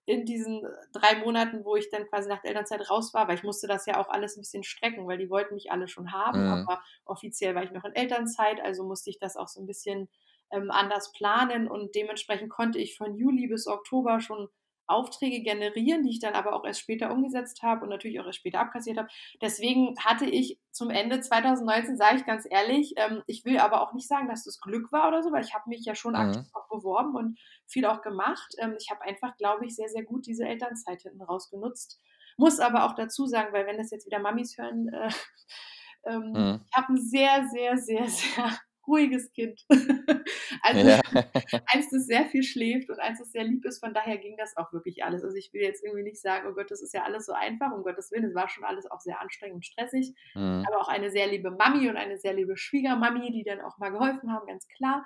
in 0.06 0.24
diesen 0.26 0.66
drei 0.94 1.16
Monaten, 1.18 1.66
wo 1.66 1.76
ich 1.76 1.90
dann 1.90 2.08
quasi 2.08 2.30
nach 2.30 2.40
der 2.42 2.52
Elternzeit 2.52 2.90
raus 2.90 3.14
war, 3.14 3.28
weil 3.28 3.36
ich 3.36 3.44
musste 3.44 3.68
das 3.68 3.86
ja 3.86 4.00
auch 4.00 4.08
alles 4.08 4.38
ein 4.38 4.42
bisschen 4.42 4.64
strecken, 4.64 5.08
weil 5.08 5.18
die 5.18 5.30
wollten 5.30 5.56
mich 5.56 5.72
alle 5.74 5.90
schon 5.90 6.14
haben, 6.14 6.40
Mhm. 6.40 6.48
aber 6.48 6.82
offiziell 7.04 7.54
war 7.54 7.64
ich 7.64 7.72
noch 7.72 7.84
in 7.84 7.96
Elternzeit, 7.96 8.62
also 8.62 8.86
musste 8.86 9.10
ich 9.10 9.20
das 9.20 9.36
auch 9.36 9.50
so 9.50 9.62
ein 9.62 9.68
bisschen 9.68 10.08
ähm, 10.54 10.72
anders 10.72 11.12
planen 11.14 11.68
und 11.68 11.96
dementsprechend 11.96 12.50
konnte 12.50 12.80
ich 12.80 12.98
von 12.98 13.16
Juli 13.18 13.48
bis 13.48 13.68
Oktober 13.68 14.22
schon 14.22 14.50
Aufträge 14.86 15.42
generieren, 15.42 16.04
die 16.04 16.10
ich 16.12 16.20
dann 16.20 16.34
aber 16.34 16.54
auch 16.54 16.66
erst 16.66 16.82
später 16.82 17.12
umgesetzt 17.14 17.64
habe 17.64 17.84
und 17.84 17.90
natürlich 17.90 18.20
auch 18.20 18.26
erst 18.26 18.40
später 18.40 18.60
abkassiert 18.60 18.98
habe. 18.98 19.08
Deswegen 19.42 19.96
hatte 19.98 20.26
ich 20.26 20.60
zum 20.72 20.90
Ende 20.90 21.22
2019, 21.22 21.96
sage 21.96 22.18
ich 22.18 22.26
ganz 22.26 22.46
ehrlich, 22.50 22.94
ähm, 22.98 23.24
ich 23.26 23.46
will 23.46 23.58
aber 23.60 23.82
auch 23.82 23.94
nicht 23.94 24.10
sagen, 24.10 24.28
dass 24.28 24.44
das 24.44 24.60
Glück 24.60 24.92
war 24.92 25.08
oder 25.08 25.24
so, 25.24 25.32
weil 25.32 25.44
ich 25.44 25.54
habe 25.54 25.70
mich 25.70 25.86
ja 25.86 25.96
schon 25.96 26.16
aktiv 26.16 26.44
Mhm. 26.44 26.52
auch 26.54 26.68
beworben 26.68 27.16
und 27.16 27.40
viel 27.66 27.86
auch 27.86 28.02
gemacht. 28.02 28.54
Ähm, 28.60 28.76
ich 28.78 28.90
habe 28.92 29.02
einfach, 29.04 29.38
glaube 29.38 29.66
ich, 29.66 29.76
sehr, 29.76 29.88
sehr 29.88 30.04
gut 30.04 30.26
diese 30.28 30.46
Elternzeit 30.46 31.02
hinten 31.04 31.22
raus 31.22 31.50
genutzt. 31.50 32.02
Muss 32.38 32.60
aber 32.60 32.84
auch 32.86 32.94
dazu 32.96 33.26
sagen, 33.26 33.54
weil 33.54 33.66
wenn 33.66 33.78
das 33.78 33.92
jetzt 33.92 34.06
wieder 34.06 34.20
Mamis 34.20 34.58
hören, 34.58 34.90
äh, 34.90 35.10
ähm, 36.06 36.36
Mhm. 36.36 36.66
ich 36.66 36.78
habe 36.78 36.94
ein 36.94 36.98
sehr, 37.02 37.48
sehr, 37.50 37.78
sehr, 37.78 38.08
sehr 38.10 38.60
ruhiges 38.88 39.32
Kind. 39.32 39.66
also 40.62 40.88
Ja. 40.88 41.02
eins, 41.74 41.90
das 41.92 42.06
sehr 42.06 42.26
viel 42.26 42.44
schläft 42.44 42.90
und 42.90 43.00
eins, 43.00 43.20
das 43.20 43.32
sehr 43.32 43.44
lieb 43.44 43.66
ist. 43.66 43.80
Von 43.80 43.94
daher 43.94 44.18
ging 44.18 44.38
das 44.38 44.58
auch 44.58 44.72
wirklich 44.74 45.04
alles. 45.04 45.24
Also 45.24 45.36
ich 45.36 45.54
will 45.54 45.62
jetzt 45.62 45.84
irgendwie 45.84 46.04
nicht 46.04 46.22
sagen, 46.22 46.48
oh 46.50 46.54
Gott, 46.54 46.72
das 46.72 46.82
ist 46.82 46.94
ja 46.94 47.04
alles 47.04 47.26
so 47.26 47.34
einfach, 47.34 47.72
um 47.72 47.84
Gottes 47.84 48.12
Willen. 48.12 48.26
Es 48.26 48.36
war 48.36 48.50
schon 48.50 48.64
alles 48.64 48.90
auch 48.90 49.00
sehr 49.00 49.22
anstrengend 49.22 49.56
und 49.56 49.66
stressig. 49.66 50.14
Mhm. 50.36 50.66
Aber 50.68 50.82
auch 50.82 50.88
eine 50.88 51.12
sehr 51.12 51.28
liebe 51.28 51.52
Mami 51.52 51.90
und 51.90 51.98
eine 51.98 52.18
sehr 52.18 52.34
liebe 52.34 52.58
Schwiegermami, 52.58 53.32
die 53.32 53.44
dann 53.44 53.62
auch 53.62 53.78
mal 53.78 53.92
geholfen 53.92 54.32
haben, 54.32 54.48
ganz 54.48 54.68
klar. 54.68 55.06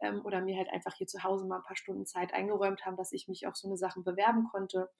Ähm, 0.00 0.20
oder 0.24 0.42
mir 0.42 0.56
halt 0.56 0.68
einfach 0.70 0.94
hier 0.94 1.06
zu 1.06 1.24
Hause 1.24 1.46
mal 1.46 1.56
ein 1.56 1.64
paar 1.64 1.76
Stunden 1.76 2.06
Zeit 2.06 2.34
eingeräumt 2.34 2.84
haben, 2.84 2.96
dass 2.96 3.12
ich 3.12 3.28
mich 3.28 3.46
auf 3.46 3.56
so 3.56 3.68
eine 3.68 3.78
Sachen 3.78 4.04
bewerben 4.04 4.44
konnte. 4.50 4.90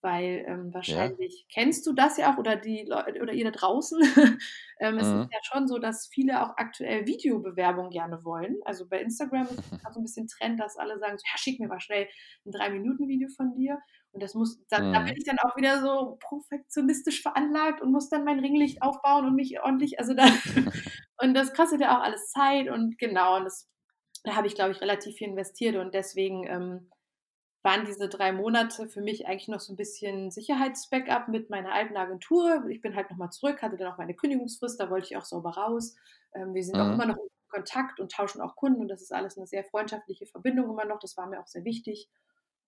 Weil 0.00 0.44
ähm, 0.46 0.72
Ja. 0.86 1.12
wahrscheinlich 1.12 1.46
kennst 1.52 1.86
du 1.86 1.92
das 1.92 2.16
ja 2.18 2.32
auch 2.32 2.38
oder 2.38 2.56
die 2.56 2.84
Leute 2.88 3.20
oder 3.20 3.32
ihr 3.32 3.44
da 3.44 3.50
draußen. 3.50 3.98
ähm, 4.80 4.98
es 4.98 5.08
ist 5.12 5.24
Mhm. 5.24 5.30
ja 5.32 5.38
schon 5.42 5.66
so, 5.66 5.78
dass 5.78 6.06
viele 6.12 6.42
auch 6.42 6.56
aktuell 6.56 7.06
Videobewerbung 7.06 7.90
gerne 7.90 8.24
wollen. 8.24 8.56
Also 8.64 8.88
bei 8.88 9.00
Instagram 9.00 9.48
ist 9.48 9.62
es 9.64 9.82
gerade 9.82 9.94
so 9.94 10.00
ein 10.00 10.04
bisschen 10.04 10.28
Trend, 10.28 10.60
dass 10.60 10.76
alle 10.76 10.98
sagen, 11.00 11.18
so, 11.18 11.24
ja, 11.30 11.36
schick 11.38 11.58
mir 11.60 11.68
mal 11.68 11.80
schnell 11.80 12.08
ein 12.46 12.52
drei 12.52 12.70
Minuten 12.70 13.08
Video 13.08 13.28
von 13.36 13.54
dir. 13.54 13.78
Und 14.12 14.22
das 14.22 14.34
muss, 14.34 14.58
da, 14.68 14.78
da 14.78 15.00
bin 15.06 15.12
Mhm. 15.12 15.18
ich 15.18 15.24
dann 15.24 15.38
auch 15.40 15.56
wieder 15.56 15.80
so 15.82 16.16
perfektionistisch 16.28 17.20
veranlagt 17.22 17.82
und 17.82 17.92
muss 17.92 18.08
dann 18.08 18.24
mein 18.24 18.38
Ringlicht 18.40 18.82
aufbauen 18.82 19.26
und 19.26 19.34
mich 19.34 19.60
ordentlich, 19.60 19.98
also 20.00 20.14
da 20.14 20.26
Und 21.20 21.34
das 21.34 21.52
kostet 21.54 21.80
ja 21.80 21.98
auch 21.98 22.02
alles 22.02 22.30
Zeit 22.30 22.68
und 22.68 22.98
genau, 22.98 23.36
und 23.36 23.44
das, 23.44 23.68
da 24.24 24.36
habe 24.36 24.46
ich, 24.46 24.54
glaube 24.54 24.72
ich, 24.72 24.80
relativ 24.80 25.16
viel 25.16 25.28
investiert 25.28 25.76
und 25.76 25.94
deswegen 25.94 26.46
ähm, 26.46 26.90
waren 27.62 27.84
diese 27.84 28.08
drei 28.08 28.32
Monate 28.32 28.88
für 28.88 29.00
mich 29.00 29.26
eigentlich 29.26 29.48
noch 29.48 29.60
so 29.60 29.72
ein 29.72 29.76
bisschen 29.76 30.30
Sicherheitsbackup 30.30 31.28
mit 31.28 31.50
meiner 31.50 31.72
alten 31.72 31.96
Agentur. 31.96 32.64
Ich 32.68 32.80
bin 32.80 32.94
halt 32.94 33.10
nochmal 33.10 33.30
zurück, 33.30 33.62
hatte 33.62 33.76
dann 33.76 33.92
auch 33.92 33.98
meine 33.98 34.14
Kündigungsfrist, 34.14 34.80
da 34.80 34.90
wollte 34.90 35.06
ich 35.06 35.16
auch 35.16 35.24
sauber 35.24 35.50
raus. 35.50 35.96
Ähm, 36.34 36.54
wir 36.54 36.62
sind 36.62 36.76
mhm. 36.76 36.82
auch 36.82 36.92
immer 36.92 37.06
noch 37.06 37.16
in 37.16 37.28
Kontakt 37.48 37.98
und 38.00 38.12
tauschen 38.12 38.40
auch 38.40 38.56
Kunden 38.56 38.80
und 38.80 38.88
das 38.88 39.02
ist 39.02 39.12
alles 39.12 39.36
eine 39.36 39.46
sehr 39.46 39.64
freundschaftliche 39.64 40.26
Verbindung 40.26 40.70
immer 40.70 40.84
noch. 40.84 40.98
Das 41.00 41.16
war 41.16 41.26
mir 41.26 41.40
auch 41.40 41.46
sehr 41.46 41.64
wichtig. 41.64 42.08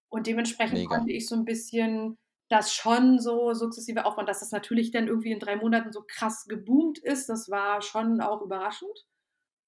Und 0.09 0.27
dementsprechend 0.27 0.79
Mega. 0.79 0.97
konnte 0.97 1.13
ich 1.13 1.29
so 1.29 1.37
ein 1.37 1.45
bisschen 1.45 2.19
das 2.49 2.75
schon 2.75 3.21
so 3.21 3.55
sukzessive 3.55 4.05
aufbauen, 4.05 4.27
dass 4.27 4.41
das 4.41 4.51
natürlich 4.51 4.91
dann 4.91 5.07
irgendwie 5.07 5.31
in 5.31 5.39
drei 5.39 5.55
Monaten 5.55 5.93
so 5.93 6.03
krass 6.07 6.47
geboomt 6.49 6.99
ist. 6.99 7.29
Das 7.29 7.49
war 7.49 7.81
schon 7.81 8.21
auch 8.21 8.43
überraschend. 8.43 9.07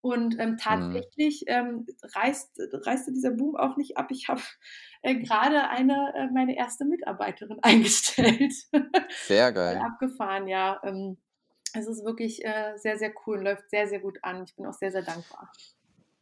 Und 0.02 0.38
ähm, 0.40 0.50
mhm. 0.50 0.56
tatsächlich 0.59 1.44
ähm, 1.47 1.87
reißt, 2.02 2.61
reiste 2.73 3.12
dieser 3.12 3.30
Boom 3.30 3.56
auch 3.56 3.76
nicht 3.76 3.97
ab. 3.97 4.09
Ich 4.11 4.28
habe 4.28 4.42
äh, 5.02 5.14
gerade 5.14 5.68
eine, 5.68 6.12
äh, 6.16 6.26
meine 6.32 6.56
erste 6.56 6.85
Mitarbeiterin 6.85 7.59
eingestellt. 7.62 8.52
Sehr 9.26 9.52
geil. 9.52 9.78
Abgefahren, 9.78 10.49
ja. 10.49 10.80
Ähm, 10.85 11.18
es 11.73 11.87
ist 11.87 12.04
wirklich 12.04 12.44
äh, 12.44 12.76
sehr, 12.76 12.99
sehr 12.99 13.12
cool 13.26 13.38
und 13.38 13.44
läuft 13.44 13.71
sehr, 13.71 13.87
sehr 13.87 14.00
gut 14.00 14.18
an. 14.23 14.44
Ich 14.44 14.54
bin 14.56 14.66
auch 14.66 14.75
sehr, 14.75 14.90
sehr 14.90 15.02
dankbar. 15.02 15.50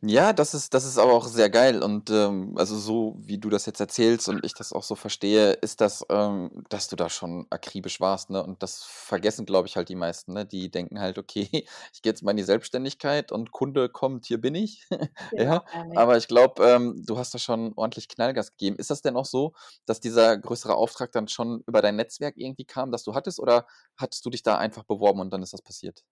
Ja, 0.03 0.33
das 0.33 0.55
ist 0.55 0.73
das 0.73 0.87
ist 0.87 0.97
aber 0.97 1.13
auch 1.13 1.27
sehr 1.27 1.51
geil 1.51 1.83
und, 1.83 2.09
ähm, 2.09 2.55
also 2.57 2.79
so 2.79 3.17
wie 3.19 3.37
du 3.37 3.51
das 3.51 3.67
jetzt 3.67 3.81
erzählst 3.81 4.31
und 4.31 4.43
ich 4.47 4.55
das 4.55 4.73
auch 4.73 4.83
so 4.83 4.95
verstehe, 4.95 5.53
ist 5.53 5.83
das, 5.83 6.07
ähm, 6.09 6.65
dass 6.71 6.89
du 6.89 6.97
da 6.97 7.11
schon 7.11 7.47
akribisch 7.51 8.01
warst, 8.01 8.31
ne? 8.31 8.43
Und 8.43 8.63
das 8.63 8.83
vergessen, 8.83 9.45
glaube 9.45 9.69
ich, 9.69 9.77
halt 9.77 9.91
die 9.91 9.97
meisten, 9.97 10.33
ne? 10.33 10.47
Die 10.47 10.71
denken 10.71 11.01
halt: 11.01 11.19
„Okay, 11.19 11.49
ich 11.93 12.01
gehe 12.01 12.11
jetzt 12.13 12.23
mal 12.23 12.31
in 12.31 12.39
die 12.39 12.45
Selbstständigkeit 12.45 13.31
und 13.31 13.53
Kunde 13.53 13.91
kommt, 13.91 14.25
hier 14.25 14.41
bin 14.41 14.55
ich.“ 14.55 14.87
Genau, 15.31 15.37
Ja, 15.37 15.65
aber 15.93 16.17
ich 16.17 16.29
glaube, 16.29 16.65
ähm, 16.67 17.03
du 17.07 17.19
hast 17.19 17.35
da 17.35 17.39
schon 17.39 17.73
ordentlich 17.77 18.09
Knallgas 18.09 18.53
gegeben. 18.53 18.77
Ist 18.77 18.91
das 18.91 19.03
denn 19.03 19.17
auch 19.17 19.25
so, 19.27 19.53
dass 19.87 20.01
dieser 20.01 20.37
größere 20.39 20.75
Auftrag 20.75 21.13
dann 21.13 21.29
schon 21.29 21.63
über 21.67 21.83
dein 21.83 21.97
Netzwerk 21.97 22.37
irgendwie 22.39 22.65
kam, 22.65 22.91
das 22.91 23.03
du 23.05 23.15
hattest, 23.15 23.39
oder 23.39 23.67
hattest 23.97 24.25
du 24.25 24.31
dich 24.31 24.43
da 24.43 24.57
einfach 24.59 24.85
beworben 24.85 25.21
und 25.21 25.31
dann 25.31 25.43
ist 25.43 25.53
das 25.53 25.63
passiert? 25.63 26.05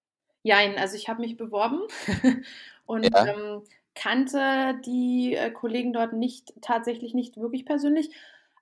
Jein, 0.45 0.79
also 0.79 0.97
ich 0.97 1.09
habe 1.09 1.21
mich 1.21 1.37
beworben 1.37 1.83
und, 2.87 3.11
Ja. 3.15 3.29
ähm, 3.35 3.63
kannte 3.95 4.81
die, 4.87 5.35
äh, 5.35 5.51
Kollegen 5.51 5.93
dort 5.93 6.13
nicht 6.13 6.53
tatsächlich 6.63 7.15
nicht 7.15 7.37
wirklich 7.37 7.65
persönlich, 7.67 8.15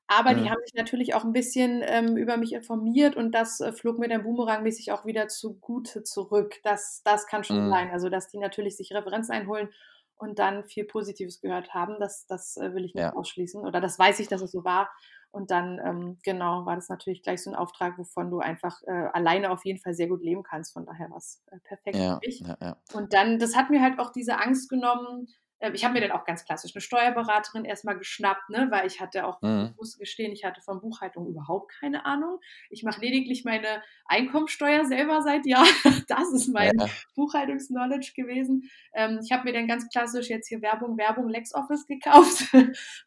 aber 0.07 0.33
die 0.35 0.41
Mhm. 0.41 0.49
haben 0.49 0.61
sich 0.65 0.73
natürlich 0.75 1.15
auch 1.15 1.25
ein 1.25 1.33
bisschen, 1.35 1.83
ähm, 1.85 2.17
über 2.17 2.39
mich 2.39 2.53
informiert 2.55 3.17
und 3.17 3.33
das, 3.33 3.61
äh, 3.61 3.73
flog 3.73 3.99
mir 3.99 4.09
dann 4.09 4.23
boomerangmäßig 4.23 4.93
auch 4.93 5.05
wieder 5.05 5.29
zugute 5.29 6.03
zurück. 6.05 6.55
Das 6.65 7.03
das 7.05 7.27
kann 7.27 7.45
schon 7.45 7.57
Mhm. 7.57 7.77
sein. 7.77 7.91
Also, 7.91 8.09
dass 8.09 8.29
die 8.29 8.39
natürlich 8.39 8.77
sich 8.77 8.93
Referenzen 8.95 9.35
einholen 9.35 9.69
und 10.17 10.39
dann 10.39 10.65
viel 10.65 10.85
Positives 10.87 11.41
gehört 11.43 11.75
haben, 11.75 11.97
das 12.01 12.27
das, 12.27 12.57
äh, 12.57 12.73
will 12.75 12.85
ich 12.87 12.95
nicht 12.95 13.05
Ja. 13.05 13.17
ausschließen 13.17 13.61
oder 13.67 13.81
das 13.83 13.99
weiß 13.99 14.21
ich, 14.21 14.29
dass 14.29 14.41
es 14.41 14.53
so 14.53 14.65
war. 14.65 14.91
Und 15.37 15.51
dann, 15.51 15.79
ähm, 15.85 16.19
genau, 16.25 16.65
war 16.67 16.77
das 16.77 16.89
natürlich 16.89 17.23
gleich 17.23 17.43
so 17.43 17.51
ein 17.51 17.57
Auftrag, 17.57 17.99
wovon 17.99 18.31
du 18.31 18.39
einfach, 18.41 18.81
äh, 18.87 18.91
alleine 19.13 19.51
auf 19.51 19.65
jeden 19.67 19.79
Fall 19.81 19.93
sehr 19.95 20.09
gut 20.09 20.23
leben 20.23 20.43
kannst. 20.43 20.73
Von 20.73 20.87
daher 20.87 21.11
war's, 21.11 21.43
äh, 21.51 21.59
perfekt 21.61 22.05
für 22.07 22.15
Ja, 22.15 22.23
mich. 22.27 22.47
ja, 22.47 22.57
ja. 22.61 22.77
Und 22.95 23.13
dann 23.13 23.39
das 23.39 23.55
hat 23.57 23.69
mir 23.71 23.83
halt 23.83 23.99
auch 23.99 24.13
diese 24.13 24.39
Angst 24.41 24.71
genommen 24.71 25.29
ich 25.73 25.85
habe 25.85 25.95
mir 25.95 26.01
dann 26.01 26.13
auch 26.13 26.25
ganz 26.25 26.45
klassisch 26.45 26.75
eine 26.75 26.83
Steuerberaterin 26.83 27.65
erstmal 27.65 27.97
geschnappt, 27.99 28.51
ne, 28.51 28.69
weil 28.71 28.87
ich 28.87 29.01
hatte 29.01 29.27
auch 29.27 29.41
Mhm. 29.43 29.69
ich 29.73 29.77
muss 29.77 29.99
gestehen, 29.99 30.33
ich 30.33 30.45
hatte 30.45 30.61
von 30.61 30.81
Buchhaltung 30.81 31.27
überhaupt 31.27 31.73
keine 31.81 32.05
Ahnung. 32.07 32.41
Ich 32.71 32.83
mache 32.83 33.01
lediglich 33.01 33.45
meine 33.45 33.83
Einkommensteuer 34.07 34.85
selber 34.85 35.23
seit 35.23 35.47
Jahren. 35.47 35.67
Das 36.09 36.33
ist 36.33 36.49
mein 36.49 36.73
Ja. 36.79 36.87
Buchhaltungsknowledge 37.15 38.13
gewesen. 38.15 38.71
Ähm, 38.95 39.21
ich 39.25 39.33
habe 39.33 39.45
mir 39.45 39.53
dann 39.53 39.67
ganz 39.69 39.89
klassisch 39.89 40.29
jetzt 40.29 40.49
hier 40.49 40.63
Werbung, 40.63 40.97
Werbung, 40.99 41.29
LexOffice 41.29 41.87
gekauft, 41.89 42.45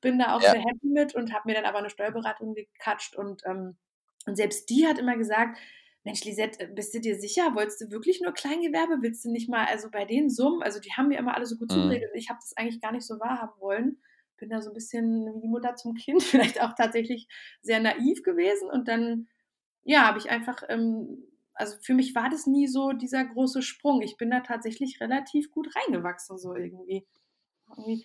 bin 0.02 0.20
da 0.20 0.36
auch 0.36 0.42
Ja. 0.42 0.52
sehr 0.52 0.60
happy 0.62 0.88
mit 0.88 1.16
und 1.16 1.34
habe 1.34 1.44
mir 1.50 1.56
dann 1.56 1.66
aber 1.66 1.80
eine 1.80 1.90
Steuerberaterin 1.90 2.54
gekatscht 2.56 3.16
und, 3.16 3.44
ähm 3.46 3.78
und 4.26 4.36
selbst 4.36 4.70
die 4.70 4.86
hat 4.88 4.98
immer 5.00 5.18
gesagt: 5.18 5.58
Mensch, 6.04 6.24
Lisette, 6.24 6.68
bist 6.70 6.94
du 6.94 7.00
dir 7.02 7.20
sicher? 7.20 7.54
Wolltest 7.56 7.82
du 7.82 7.92
wirklich 7.92 8.22
nur 8.22 8.34
Kleingewerbe? 8.34 9.02
Willst 9.02 9.26
du 9.26 9.32
nicht 9.32 9.50
mal, 9.50 9.66
also 9.66 9.90
bei 9.92 10.06
den 10.06 10.30
Summen, 10.30 10.64
also 10.64 10.80
die 10.80 10.92
haben 10.94 11.10
mir 11.10 11.18
immer 11.20 11.36
alle 11.36 11.46
so 11.46 11.58
gut 11.58 11.70
Mhm. 11.70 11.74
zugeredet. 11.74 12.10
Ich 12.14 12.30
habe 12.30 12.40
das 12.42 12.56
eigentlich 12.58 12.82
gar 12.82 12.92
nicht 12.94 13.06
so 13.06 13.20
wahrhaben 13.20 13.60
wollen. 13.60 14.02
Bin 14.38 14.50
da 14.50 14.62
so 14.62 14.70
ein 14.72 14.74
bisschen 14.74 15.36
wie 15.36 15.42
die 15.42 15.48
Mutter 15.50 15.76
zum 15.76 15.96
Kind, 15.96 16.24
vielleicht 16.56 16.62
auch 16.62 16.74
tatsächlich 16.74 17.28
sehr 17.62 17.80
naiv 17.82 18.24
gewesen. 18.24 18.70
Und 18.70 18.88
dann, 18.88 19.28
ja, 19.84 20.08
habe 20.08 20.20
ich 20.20 20.30
einfach, 20.30 20.64
ähm, 20.70 21.26
also 21.54 21.78
für 21.82 21.94
mich 21.94 22.16
war 22.16 22.30
das 22.30 22.48
nie 22.48 22.68
so 22.68 22.94
dieser 22.94 23.26
große 23.26 23.62
Sprung. 23.62 24.02
Ich 24.02 24.18
bin 24.18 24.32
da 24.32 24.40
tatsächlich 24.42 25.02
relativ 25.02 25.52
gut 25.52 25.70
reingewachsen, 25.76 26.38
so 26.38 26.56
irgendwie. 26.56 27.06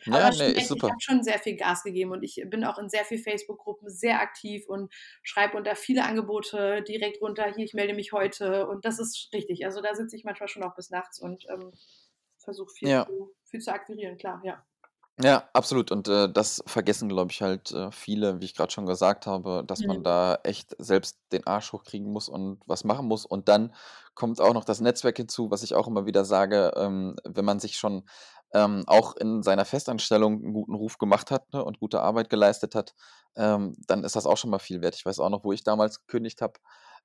Ja, 0.06 0.12
Aber 0.12 0.32
ne, 0.32 0.32
schon 0.32 0.54
ist 0.54 0.56
echt, 0.56 0.74
ich 0.74 0.82
super. 0.82 0.88
habe 0.88 1.00
schon 1.00 1.22
sehr 1.22 1.38
viel 1.38 1.56
Gas 1.56 1.82
gegeben 1.82 2.12
und 2.12 2.22
ich 2.22 2.42
bin 2.48 2.64
auch 2.64 2.78
in 2.78 2.88
sehr 2.88 3.04
viel 3.04 3.18
Facebook-Gruppen 3.18 3.88
sehr 3.88 4.20
aktiv 4.20 4.64
und 4.68 4.92
schreibe 5.22 5.56
unter 5.56 5.76
viele 5.76 6.04
Angebote 6.04 6.82
direkt 6.82 7.20
runter, 7.22 7.52
hier, 7.54 7.64
ich 7.64 7.74
melde 7.74 7.94
mich 7.94 8.12
heute 8.12 8.66
und 8.68 8.84
das 8.84 8.98
ist 8.98 9.30
richtig. 9.32 9.64
Also 9.64 9.80
da 9.82 9.94
sitze 9.94 10.16
ich 10.16 10.24
manchmal 10.24 10.48
schon 10.48 10.62
auch 10.62 10.74
bis 10.76 10.90
nachts 10.90 11.20
und 11.20 11.44
ähm, 11.50 11.72
versuche 12.38 12.72
viel, 12.74 12.90
Ja. 12.90 13.06
zu, 13.06 13.34
viel 13.44 13.60
zu 13.60 13.72
akquirieren, 13.72 14.18
klar, 14.18 14.40
ja. 14.44 14.64
Ja, 15.22 15.48
absolut. 15.52 15.92
Und, 15.92 16.08
äh, 16.08 16.28
das 16.32 16.60
vergessen, 16.66 17.08
glaube 17.08 17.30
ich, 17.30 17.40
halt, 17.40 17.70
äh, 17.70 17.92
viele, 17.92 18.40
wie 18.40 18.46
ich 18.46 18.54
gerade 18.56 18.72
schon 18.72 18.84
gesagt 18.84 19.28
habe, 19.28 19.62
dass 19.64 19.84
man 19.86 20.02
Mhm. 20.02 20.02
da 20.02 20.40
echt 20.42 20.74
selbst 20.80 21.20
den 21.30 21.46
Arsch 21.46 21.72
hochkriegen 21.72 22.10
muss 22.12 22.28
und 22.28 22.60
was 22.66 22.82
machen 22.82 23.06
muss. 23.06 23.24
Und 23.24 23.48
dann 23.48 23.74
kommt 24.16 24.40
auch 24.40 24.52
noch 24.54 24.64
das 24.64 24.80
Netzwerk 24.80 25.16
hinzu, 25.16 25.52
was 25.52 25.62
ich 25.62 25.74
auch 25.74 25.86
immer 25.86 26.04
wieder 26.06 26.24
sage, 26.24 26.72
ähm, 26.76 27.14
wenn 27.24 27.44
man 27.44 27.60
sich 27.60 27.76
schon, 27.78 28.08
ähm, 28.54 28.84
auch 28.86 29.16
in 29.16 29.42
seiner 29.42 29.64
Festanstellung 29.66 30.42
einen 30.42 30.52
guten 30.54 30.74
Ruf 30.74 30.98
gemacht 30.98 31.30
hat, 31.30 31.52
ne, 31.52 31.64
und 31.64 31.80
gute 31.80 32.00
Arbeit 32.00 32.30
geleistet 32.30 32.74
hat, 32.74 32.94
ähm, 33.36 33.76
dann 33.86 34.04
ist 34.04 34.16
das 34.16 34.26
auch 34.26 34.36
schon 34.38 34.50
mal 34.50 34.58
viel 34.60 34.80
wert. 34.82 34.94
Ich 34.96 35.04
weiß 35.06 35.18
auch 35.20 35.30
noch, 35.30 35.44
wo 35.44 35.52
ich 35.52 35.64
damals 35.64 36.00
gekündigt 36.06 36.40
habe, 36.42 36.54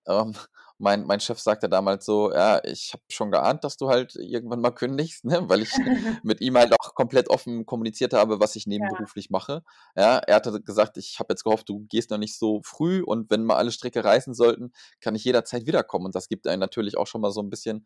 ähm, 0.07 0.33
mein 0.77 1.05
mein 1.05 1.19
Chef 1.19 1.39
sagte 1.39 1.67
damals 1.69 2.05
so: 2.05 2.31
„Ja, 2.33 2.61
ich 2.63 2.93
habe 2.93 3.03
schon 3.09 3.31
geahnt, 3.31 3.63
dass 3.63 3.77
du 3.77 3.89
halt 3.89 4.15
irgendwann 4.15 4.61
mal 4.61 4.71
kündigst“, 4.71 5.25
ne, 5.25 5.49
weil 5.49 5.61
ich 5.61 5.81
mit 6.23 6.41
ihm 6.41 6.57
halt 6.57 6.73
auch 6.73 6.95
komplett 6.95 7.29
offen 7.29 7.65
kommuniziert 7.65 8.13
habe, 8.13 8.39
was 8.39 8.55
ich 8.55 8.65
Ja, 8.77 8.89
nebenberuflich 8.89 9.29
mache. 9.29 9.63
Ja, 9.95 10.17
er 10.19 10.35
hatte 10.35 10.61
gesagt: 10.61 10.97
„Ich 10.97 11.19
habe 11.19 11.33
jetzt 11.33 11.43
gehofft, 11.43 11.67
du 11.69 11.85
gehst 11.89 12.11
noch 12.11 12.17
nicht 12.17 12.37
so 12.37 12.61
früh 12.63 13.01
und 13.03 13.29
wenn 13.29 13.43
mal 13.43 13.57
alle 13.57 13.71
Stricke 13.71 14.03
reißen 14.03 14.33
sollten, 14.33 14.71
kann 15.01 15.15
ich 15.15 15.23
jederzeit 15.25 15.65
wiederkommen.“ 15.65 16.05
Und 16.07 16.15
das 16.15 16.29
gibt 16.29 16.47
einem 16.47 16.59
natürlich 16.61 16.97
auch 16.97 17.07
schon 17.07 17.21
mal 17.21 17.31
so 17.31 17.41
ein 17.41 17.49
bisschen 17.49 17.85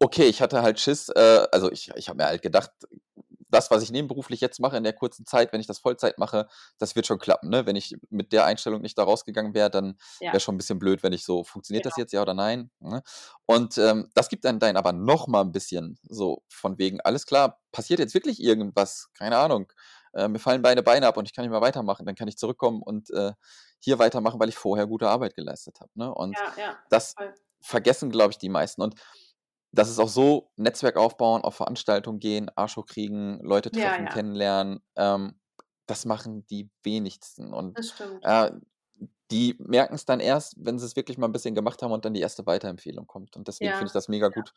okay, 0.00 0.24
ich 0.26 0.42
hatte 0.42 0.62
halt 0.62 0.80
Schiss, 0.80 1.08
äh, 1.10 1.46
also 1.52 1.70
ich 1.72 1.90
ich 1.96 2.08
habe 2.08 2.18
mir 2.18 2.26
halt 2.26 2.42
gedacht, 2.42 2.70
das, 3.50 3.70
was 3.70 3.82
ich 3.84 3.92
nebenberuflich 3.92 4.40
jetzt 4.40 4.58
mache 4.60 4.76
in 4.76 4.82
der 4.84 4.92
kurzen 4.94 5.26
Zeit, 5.26 5.52
wenn 5.52 5.60
ich 5.60 5.66
das 5.68 5.78
Vollzeit 5.78 6.18
mache, 6.18 6.48
das 6.78 6.96
wird 6.96 7.06
schon 7.06 7.18
klappen, 7.18 7.50
ne? 7.50 7.66
Wenn 7.66 7.76
ich 7.76 7.96
mit 8.10 8.32
der 8.32 8.44
Einstellung 8.46 8.82
nicht 8.82 8.98
da 8.98 9.04
rausgegangen 9.04 9.54
wäre, 9.54 9.70
dann 9.70 9.96
ja, 10.20 10.32
wäre 10.32 10.40
schon 10.40 10.54
ein 10.56 10.58
bisschen 10.58 10.78
blöd, 10.80 11.02
wenn 11.04 11.12
ich 11.12 11.24
so: 11.24 11.44
„Funktioniert 11.44 11.86
das 11.86 11.94
genau. 11.94 11.96
jetzt, 11.96 12.12
ja 12.12 12.22
oder 12.22 12.34
nein?“, 12.34 12.70
ne? 12.80 13.02
Und, 13.46 13.78
ähm, 13.78 14.10
das 14.14 14.28
gibt 14.28 14.44
einem 14.46 14.58
dann 14.58 14.76
aber 14.76 14.92
noch 14.92 15.28
mal 15.28 15.42
'n 15.42 15.52
bisschen 15.52 15.98
so 16.08 16.42
von 16.48 16.78
wegen: 16.78 17.00
„Alles 17.02 17.26
klar, 17.26 17.60
passiert 17.72 18.00
jetzt 18.00 18.14
wirklich 18.14 18.42
irgendwas, 18.42 19.10
keine 19.14 19.38
Ahnung, 19.38 19.72
äh, 20.14 20.28
mir 20.28 20.38
fallen 20.40 20.62
beide 20.62 20.82
Beine 20.82 21.06
ab 21.06 21.16
und 21.16 21.26
ich 21.28 21.34
kann 21.34 21.44
nicht 21.44 21.52
mehr 21.52 21.60
weitermachen, 21.60 22.06
dann 22.06 22.14
kann 22.16 22.28
ich 22.28 22.36
zurückkommen 22.38 22.82
und, 22.82 23.10
äh, 23.10 23.32
hier 23.80 23.98
weitermachen, 23.98 24.40
weil 24.40 24.48
ich 24.48 24.56
vorher 24.56 24.86
gute 24.86 25.08
Arbeit 25.08 25.34
geleistet 25.36 25.80
habe“, 25.80 25.90
ne? 25.94 26.12
Und 26.14 26.40
Ja, 26.40 26.54
ja, 26.56 26.76
das 26.88 27.16
voll. 27.16 27.34
vergessen, 27.60 28.10
glaube 28.10 28.32
ich, 28.32 28.38
die 28.38 28.48
meisten. 28.50 28.82
Und 28.82 28.94
das 29.74 29.90
ist 29.90 29.98
auch 30.00 30.08
so, 30.08 30.52
Netzwerk 30.56 30.96
aufbauen, 30.96 31.42
auf 31.42 31.56
Veranstaltungen 31.56 32.20
gehen, 32.20 32.50
Arsch 32.56 32.76
hochkriegen, 32.76 33.40
Leute 33.42 33.72
Ja, 33.72 33.96
treffen, 33.98 34.08
ja, 34.08 34.10
kennenlernen, 34.10 34.80
ähm, 34.96 35.40
das 35.86 36.04
machen 36.06 36.46
die 36.48 36.70
wenigsten. 36.82 37.52
Und, 37.54 37.76
das 37.76 37.90
stimmt. 37.90 38.22
äh, 38.22 38.52
die 39.30 39.56
merken 39.58 39.94
es 39.94 40.04
dann 40.04 40.20
erst, 40.20 40.54
wenn 40.58 40.78
sie 40.78 40.86
es 40.86 40.96
wirklich 40.96 41.18
mal 41.18 41.26
ein 41.26 41.32
bisschen 41.32 41.54
gemacht 41.54 41.82
haben 41.82 41.92
und 41.92 42.04
dann 42.04 42.14
die 42.14 42.20
erste 42.20 42.46
Weiterempfehlung 42.46 43.06
kommt. 43.06 43.36
Und 43.36 43.48
deswegen 43.48 43.74
finde 43.74 43.88
ich 43.88 43.92
Ja, 43.92 43.94
das 43.94 44.08
mega 44.08 44.28
ja. 44.34 44.42
gut, 44.42 44.52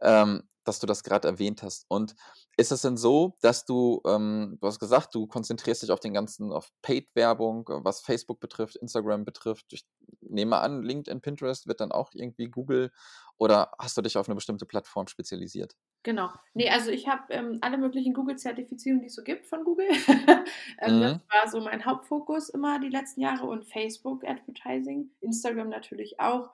ähm, 0.00 0.42
dass 0.64 0.80
du 0.80 0.86
das 0.86 1.02
gerade 1.02 1.28
erwähnt 1.28 1.62
hast. 1.62 1.84
Und 1.88 2.14
ist 2.56 2.72
es 2.72 2.82
denn 2.82 2.96
so, 2.96 3.36
dass 3.40 3.64
du 3.64 4.00
ähm, 4.06 4.58
du 4.60 4.66
hast 4.66 4.78
gesagt, 4.78 5.14
du 5.14 5.26
konzentrierst 5.26 5.82
dich 5.82 5.90
auf 5.90 6.00
den 6.00 6.14
ganzen 6.14 6.52
auf 6.52 6.70
Paid-Werbung, 6.82 7.68
äh, 7.68 7.84
was 7.84 8.00
Facebook 8.00 8.40
betrifft, 8.40 8.76
Instagram 8.76 9.24
betrifft. 9.24 9.72
Ich 9.72 9.84
nehme 10.20 10.58
an, 10.58 10.82
LinkedIn, 10.82 11.20
Pinterest 11.20 11.66
wird 11.66 11.80
dann 11.80 11.92
auch 11.92 12.10
irgendwie 12.14 12.46
Google 12.46 12.90
oder 13.36 13.72
hast 13.78 13.96
du 13.96 14.02
dich 14.02 14.16
auf 14.18 14.28
eine 14.28 14.34
bestimmte 14.36 14.66
Plattform 14.66 15.06
spezialisiert? 15.08 15.74
Genau. 16.04 16.30
Ne, 16.54 16.70
also 16.70 16.90
ich 16.90 17.08
habe, 17.08 17.32
ähm, 17.32 17.58
alle 17.60 17.76
möglichen 17.76 18.14
Google-Zertifizierungen, 18.14 19.00
die 19.02 19.08
es 19.08 19.14
so 19.14 19.22
gibt 19.24 19.46
von 19.46 19.64
Google. 19.64 19.88
Ähm, 20.80 21.00
das 21.00 21.10
Mhm. 21.10 21.20
war 21.32 21.48
so 21.50 21.60
mein 21.60 21.84
Hauptfokus 21.84 22.48
immer 22.50 22.78
die 22.78 22.88
letzten 22.88 23.20
Jahre 23.20 23.46
und 23.46 23.64
Facebook 23.66 24.24
Advertising, 24.24 25.10
Instagram 25.20 25.68
natürlich 25.70 26.20
auch. 26.20 26.50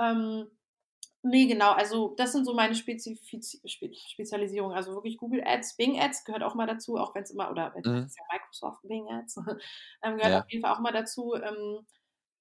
Ähm, 0.00 0.48
ne, 1.22 1.46
genau, 1.48 1.72
also 1.72 2.14
das 2.16 2.32
sind 2.32 2.44
so 2.46 2.54
meine 2.54 2.74
Spezifiz 2.76 3.60
Spe 3.66 3.92
Spezialisierungen. 3.94 4.76
Also 4.76 4.94
wirklich 4.94 5.18
Google 5.18 5.42
Ads, 5.46 5.76
Bing 5.76 6.00
Ads 6.00 6.24
gehört 6.24 6.42
auch 6.44 6.54
mal 6.56 6.66
dazu, 6.66 6.96
auch 6.98 7.14
wenn's 7.14 7.30
immer 7.32 7.50
oder 7.50 7.70
das 7.76 7.84
Mhm. 7.84 8.10
ja 8.18 8.24
Microsoft 8.32 8.82
Bing 8.88 9.08
Ads, 9.10 9.36
ähm, 10.04 10.16
gehört 10.18 10.34
auf 10.36 10.42
Ja. 10.42 10.48
jeden 10.50 10.62
Fall 10.64 10.74
auch 10.74 10.80
mal 10.80 10.92
dazu. 10.92 11.34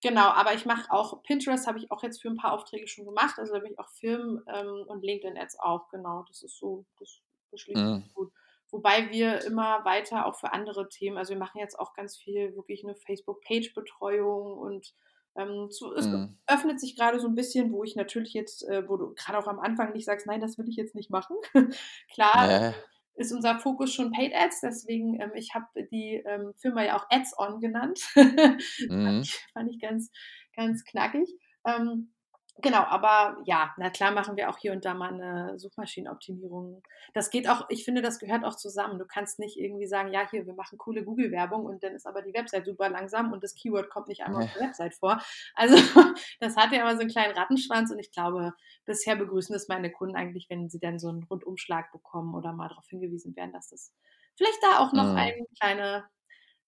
Genau, 0.04 0.28
aber 0.30 0.54
ich 0.54 0.66
mache 0.66 0.92
auch 0.92 1.24
Pinterest, 1.24 1.66
habe 1.68 1.80
ich 1.80 1.92
auch 1.92 2.04
jetzt 2.04 2.22
für 2.22 2.30
ein 2.30 2.38
paar 2.38 2.54
Aufträge 2.54 2.88
schon 2.88 3.06
gemacht. 3.06 3.40
Also 3.40 3.54
da 3.54 3.60
bin 3.60 3.72
ich 3.74 3.80
auch 3.80 3.90
Film 3.90 4.44
ähm, 4.48 4.84
und 4.88 5.04
LinkedIn-Ads 5.04 5.60
auch, 5.60 5.90
genau. 5.90 6.24
Das 6.28 6.44
ist 6.44 6.58
so, 6.60 6.86
das 7.00 7.22
beschließt 7.52 7.86
Mhm. 7.86 8.04
gut. 8.14 8.32
Wobei 8.70 9.10
wir 9.12 9.44
immer 9.46 9.86
weiter 9.86 10.26
auch 10.26 10.36
für 10.36 10.52
andere 10.54 10.90
Themen, 10.90 11.18
also 11.18 11.32
wir 11.32 11.40
machen 11.40 11.60
jetzt 11.60 11.80
auch 11.80 11.94
ganz 11.94 12.18
viel 12.18 12.56
wirklich 12.56 12.84
eine 12.84 12.96
Facebook-Page-Betreuung 12.96 14.58
und 14.58 14.94
ähm, 15.36 15.68
so, 15.72 15.94
es 15.94 16.06
Mhm. 16.06 16.38
öffnet 16.48 16.80
sich 16.80 16.96
gerade 16.96 17.20
so 17.20 17.28
ein 17.28 17.36
bisschen, 17.36 17.72
wo 17.72 17.84
ich 17.84 17.96
natürlich 17.96 18.34
jetzt, 18.34 18.68
äh, 18.68 18.88
wo 18.90 18.98
du 18.98 19.14
gerade 19.16 19.38
auch 19.40 19.48
am 19.48 19.60
Anfang 19.60 19.94
nicht 19.94 20.06
sagst, 20.06 20.28
nein, 20.28 20.42
das 20.42 20.58
will 20.58 20.68
ich 20.70 20.76
jetzt 20.76 20.96
nicht 20.96 21.10
machen. 21.10 21.38
Klar, 22.14 22.50
ja. 22.50 22.74
Ist 23.18 23.34
unser 23.34 23.60
Fokus 23.60 23.94
schon 23.94 24.12
Paid 24.12 24.34
Ads, 24.36 24.62
deswegen, 24.62 25.20
ähm, 25.22 25.32
ich 25.36 25.54
habe 25.56 25.66
die 25.92 26.24
ähm, 26.26 26.54
Firma 26.58 26.84
ja 26.84 26.98
auch 26.98 27.06
Ads 27.10 27.38
On 27.38 27.60
genannt. 27.60 28.00
fand, 28.16 28.62
Mhm. 28.90 29.22
ich, 29.22 29.46
fand 29.54 29.70
ich 29.72 29.80
ganz, 29.80 30.12
ganz 30.56 30.84
knackig. 30.86 31.30
Ähm, 31.66 32.14
genau, 32.62 32.80
aber 32.84 33.38
ja, 33.46 33.74
na 33.78 33.90
klar 33.90 34.12
machen 34.12 34.36
wir 34.38 34.50
auch 34.50 34.58
hier 34.58 34.72
und 34.74 34.86
da 34.86 34.94
mal 34.94 35.14
eine 35.14 35.58
Suchmaschinenoptimierung. 35.60 36.82
Das 37.14 37.30
geht 37.30 37.48
auch, 37.50 37.66
ich 37.70 37.86
finde, 37.86 38.02
das 38.02 38.20
gehört 38.20 38.44
auch 38.46 38.56
zusammen. 38.56 39.00
Du 39.00 39.06
kannst 39.06 39.40
nicht 39.40 39.58
irgendwie 39.58 39.88
sagen, 39.88 40.12
ja, 40.12 40.30
hier, 40.30 40.46
wir 40.46 40.54
machen 40.54 40.78
coole 40.78 41.04
Google-Werbung 41.04 41.66
und 41.66 41.84
dann 41.84 41.94
ist 41.96 42.06
aber 42.08 42.22
die 42.22 42.34
Website 42.34 42.66
super 42.66 42.90
langsam 42.90 43.32
und 43.34 43.44
das 43.44 43.56
Keyword 43.56 43.90
kommt 43.90 44.08
nicht 44.08 44.24
einmal 44.24 44.44
auf 44.44 44.54
der 44.54 44.62
Website 44.64 44.96
vor. 44.96 45.22
Also 45.56 45.76
das 46.40 46.56
hat 46.58 46.72
ja 46.72 46.82
immer 46.82 46.96
so 46.96 47.02
einen 47.02 47.10
kleinen 47.10 47.36
Rattenschwanz 47.38 47.92
und 47.92 48.00
ich 48.00 48.12
glaube, 48.12 48.54
bisher 48.86 49.16
begrüßen 49.16 49.56
es 49.56 49.68
meine 49.68 49.92
Kunden 49.92 50.16
eigentlich, 50.16 50.50
wenn 50.50 50.70
sie 50.70 50.80
dann 50.80 51.00
so 51.00 51.10
einen 51.10 51.24
Rundumschlag 51.24 51.92
bekommen 51.92 52.36
oder 52.36 52.54
mal 52.54 52.70
darauf 52.70 52.88
hingewiesen 52.88 53.36
werden, 53.36 53.54
dass 53.54 53.70
das 53.70 53.94
vielleicht 54.36 54.62
da 54.64 54.80
auch 54.80 54.94
noch 54.94 55.12
Mhm. 55.12 55.16
eine 55.18 55.46
kleine, 55.60 56.06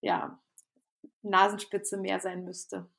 ja, 0.01 0.39
Nasenspitze 1.21 1.97
mehr 1.97 2.19
sein 2.19 2.43
müsste. 2.45 2.89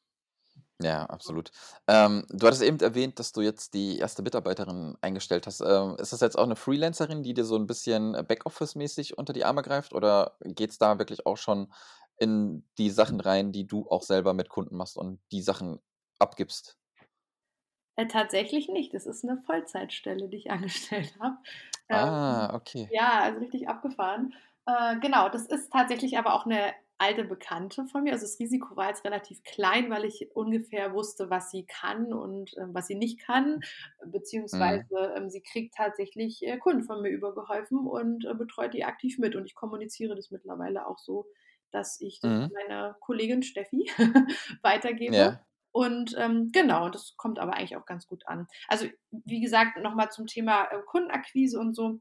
Ja, 0.82 1.04
absolut. 1.04 1.50
Ähm, 1.88 2.24
du 2.30 2.46
hattest 2.46 2.62
eben 2.62 2.80
erwähnt, 2.80 3.18
dass 3.18 3.32
du 3.32 3.42
jetzt 3.42 3.74
die 3.74 3.98
erste 3.98 4.22
Mitarbeiterin 4.22 4.96
eingestellt 5.02 5.46
hast. 5.46 5.60
Ähm, 5.60 5.96
ist 5.98 6.12
das 6.14 6.20
jetzt 6.20 6.38
auch 6.38 6.44
eine 6.44 6.56
Freelancerin, 6.56 7.22
die 7.22 7.34
dir 7.34 7.44
so 7.44 7.56
ein 7.56 7.66
bisschen 7.66 8.14
äh, 8.14 8.24
Backoffice-mäßig 8.26 9.18
unter 9.18 9.34
die 9.34 9.44
Arme 9.44 9.62
greift 9.62 9.92
oder 9.92 10.36
geht's 10.42 10.78
da 10.78 10.98
wirklich 10.98 11.26
auch 11.26 11.36
schon 11.36 11.70
in 12.16 12.66
die 12.78 12.90
Sachen 12.90 13.20
rein, 13.20 13.52
die 13.52 13.66
du 13.66 13.86
auch 13.90 14.02
selber 14.02 14.32
mit 14.32 14.48
Kunden 14.48 14.76
machst 14.76 14.96
und 14.96 15.20
die 15.32 15.42
Sachen 15.42 15.80
abgibst? 16.18 16.78
Äh, 17.96 18.06
tatsächlich 18.06 18.68
nicht. 18.68 18.94
Das 18.94 19.06
ist 19.06 19.24
eine 19.24 19.38
Vollzeitstelle, 19.42 20.28
die 20.28 20.38
ich 20.38 20.50
angestellt 20.50 21.14
habe. 21.20 21.38
Ähm, 21.88 22.08
Ah, 22.08 22.54
okay. 22.54 22.90
ja, 22.90 23.20
also 23.20 23.40
richtig 23.40 23.68
abgefahren. 23.68 24.34
Äh, 24.66 24.98
genau, 25.00 25.28
das 25.28 25.46
ist 25.46 25.72
tatsächlich 25.72 26.18
aber 26.18 26.34
auch 26.34 26.46
eine 26.46 26.74
alte 27.00 27.24
Bekannte 27.24 27.86
von 27.86 28.02
mir. 28.04 28.12
Also 28.12 28.26
das 28.26 28.38
Risiko 28.38 28.76
war 28.76 28.88
jetzt 28.88 29.04
relativ 29.04 29.42
klein, 29.42 29.90
weil 29.90 30.04
ich 30.04 30.30
ungefähr 30.34 30.92
wusste, 30.94 31.30
was 31.30 31.50
sie 31.50 31.64
kann 31.66 32.12
und 32.12 32.54
ähm, 32.58 32.74
was 32.74 32.86
sie 32.86 32.94
nicht 32.94 33.20
kann. 33.20 33.60
Mhm. 34.52 34.84
Beziehungsweise 34.84 35.14
ähm, 35.16 35.30
sie 35.30 35.42
kriegt 35.42 35.74
tatsächlich 35.74 36.42
äh, 36.46 36.58
Kunden 36.58 36.84
von 36.84 37.02
mir 37.02 37.10
übergeholfen 37.10 37.86
und 37.86 38.24
äh, 38.26 38.34
betreut 38.34 38.74
die 38.74 38.84
aktiv 38.84 39.18
mit. 39.18 39.34
Und 39.36 39.46
ich 39.46 39.54
kommuniziere 39.54 40.14
das 40.14 40.30
mittlerweile 40.30 40.86
auch 40.86 40.98
so, 40.98 41.26
dass 41.70 42.00
ich 42.00 42.22
das 42.22 42.32
Mhm. 42.32 42.50
meiner 42.52 42.96
Kollegin 43.00 43.42
Steffi 43.42 43.90
weitergebe. 44.62 45.14
Ja. 45.14 45.44
Und 45.72 46.16
ähm, 46.18 46.50
genau, 46.52 46.88
das 46.88 47.14
kommt 47.16 47.38
aber 47.38 47.54
eigentlich 47.54 47.76
auch 47.76 47.86
ganz 47.86 48.06
gut 48.06 48.26
an. 48.26 48.48
Also, 48.68 48.86
wie 49.10 49.40
gesagt, 49.40 49.78
nochmal 49.80 50.10
zum 50.10 50.26
Thema 50.26 50.64
äh, 50.64 50.82
Kundenakquise 50.86 51.58
und 51.60 51.74
so. 51.74 52.00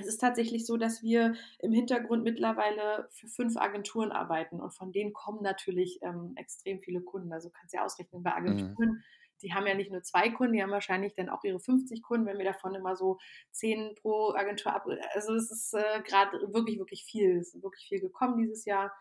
Es 0.00 0.06
ist 0.06 0.18
tatsächlich 0.18 0.66
so, 0.66 0.76
dass 0.76 1.02
wir 1.02 1.34
im 1.58 1.72
Hintergrund 1.72 2.24
mittlerweile 2.24 3.08
für 3.10 3.28
fünf 3.28 3.56
Agenturen 3.56 4.12
arbeiten 4.12 4.60
und 4.60 4.72
von 4.72 4.92
denen 4.92 5.12
kommen 5.12 5.42
natürlich 5.42 6.00
ähm, 6.02 6.32
extrem 6.36 6.80
viele 6.80 7.00
Kunden. 7.02 7.32
Also 7.32 7.50
kannst 7.50 7.74
ja 7.74 7.84
ausrechnen, 7.84 8.22
bei 8.22 8.32
Mhm. 8.46 8.80
Agenturen, 8.80 9.02
die 9.42 9.54
haben 9.54 9.66
ja 9.66 9.74
nicht 9.74 9.90
nur 9.90 10.02
zwei 10.02 10.28
Kunden, 10.30 10.52
die 10.54 10.62
haben 10.62 10.70
wahrscheinlich 10.70 11.14
dann 11.14 11.28
auch 11.30 11.42
ihre 11.44 11.60
50 11.60 12.02
Kunden, 12.02 12.26
wenn 12.26 12.38
wir 12.38 12.44
davon 12.44 12.74
immer 12.74 12.94
so 12.96 13.18
zehn 13.50 13.94
pro 13.94 14.32
Agentur 14.34 14.74
ab. 14.74 14.86
Also 15.14 15.34
es 15.34 15.50
ist 15.50 15.74
äh, 15.74 16.02
gerade 16.02 16.38
wirklich, 16.52 16.78
wirklich 16.78 17.04
viel. 17.04 17.38
Es 17.38 17.54
ist 17.54 17.62
wirklich 17.62 17.86
viel 17.88 18.00
gekommen 18.00 18.36
dieses 18.38 18.64
Jahr. 18.66 18.92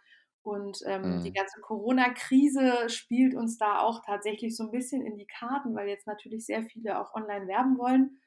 Und 0.42 0.80
ähm, 0.86 1.20
die 1.22 1.32
Mhm. 1.32 1.34
ganze 1.34 1.60
Corona-Krise 1.60 2.90
spielt 2.90 3.36
uns 3.36 3.58
da 3.58 3.80
auch 3.82 4.02
tatsächlich 4.06 4.56
so 4.56 4.64
ein 4.64 4.72
bisschen 4.72 5.06
in 5.06 5.18
die 5.18 5.28
Karten, 5.28 5.76
weil 5.76 5.90
jetzt 5.90 6.08
natürlich 6.08 6.46
sehr 6.46 6.64
viele 6.64 7.00
auch 7.00 7.14
online 7.14 7.48
werben 7.48 7.78
wollen 7.78 8.20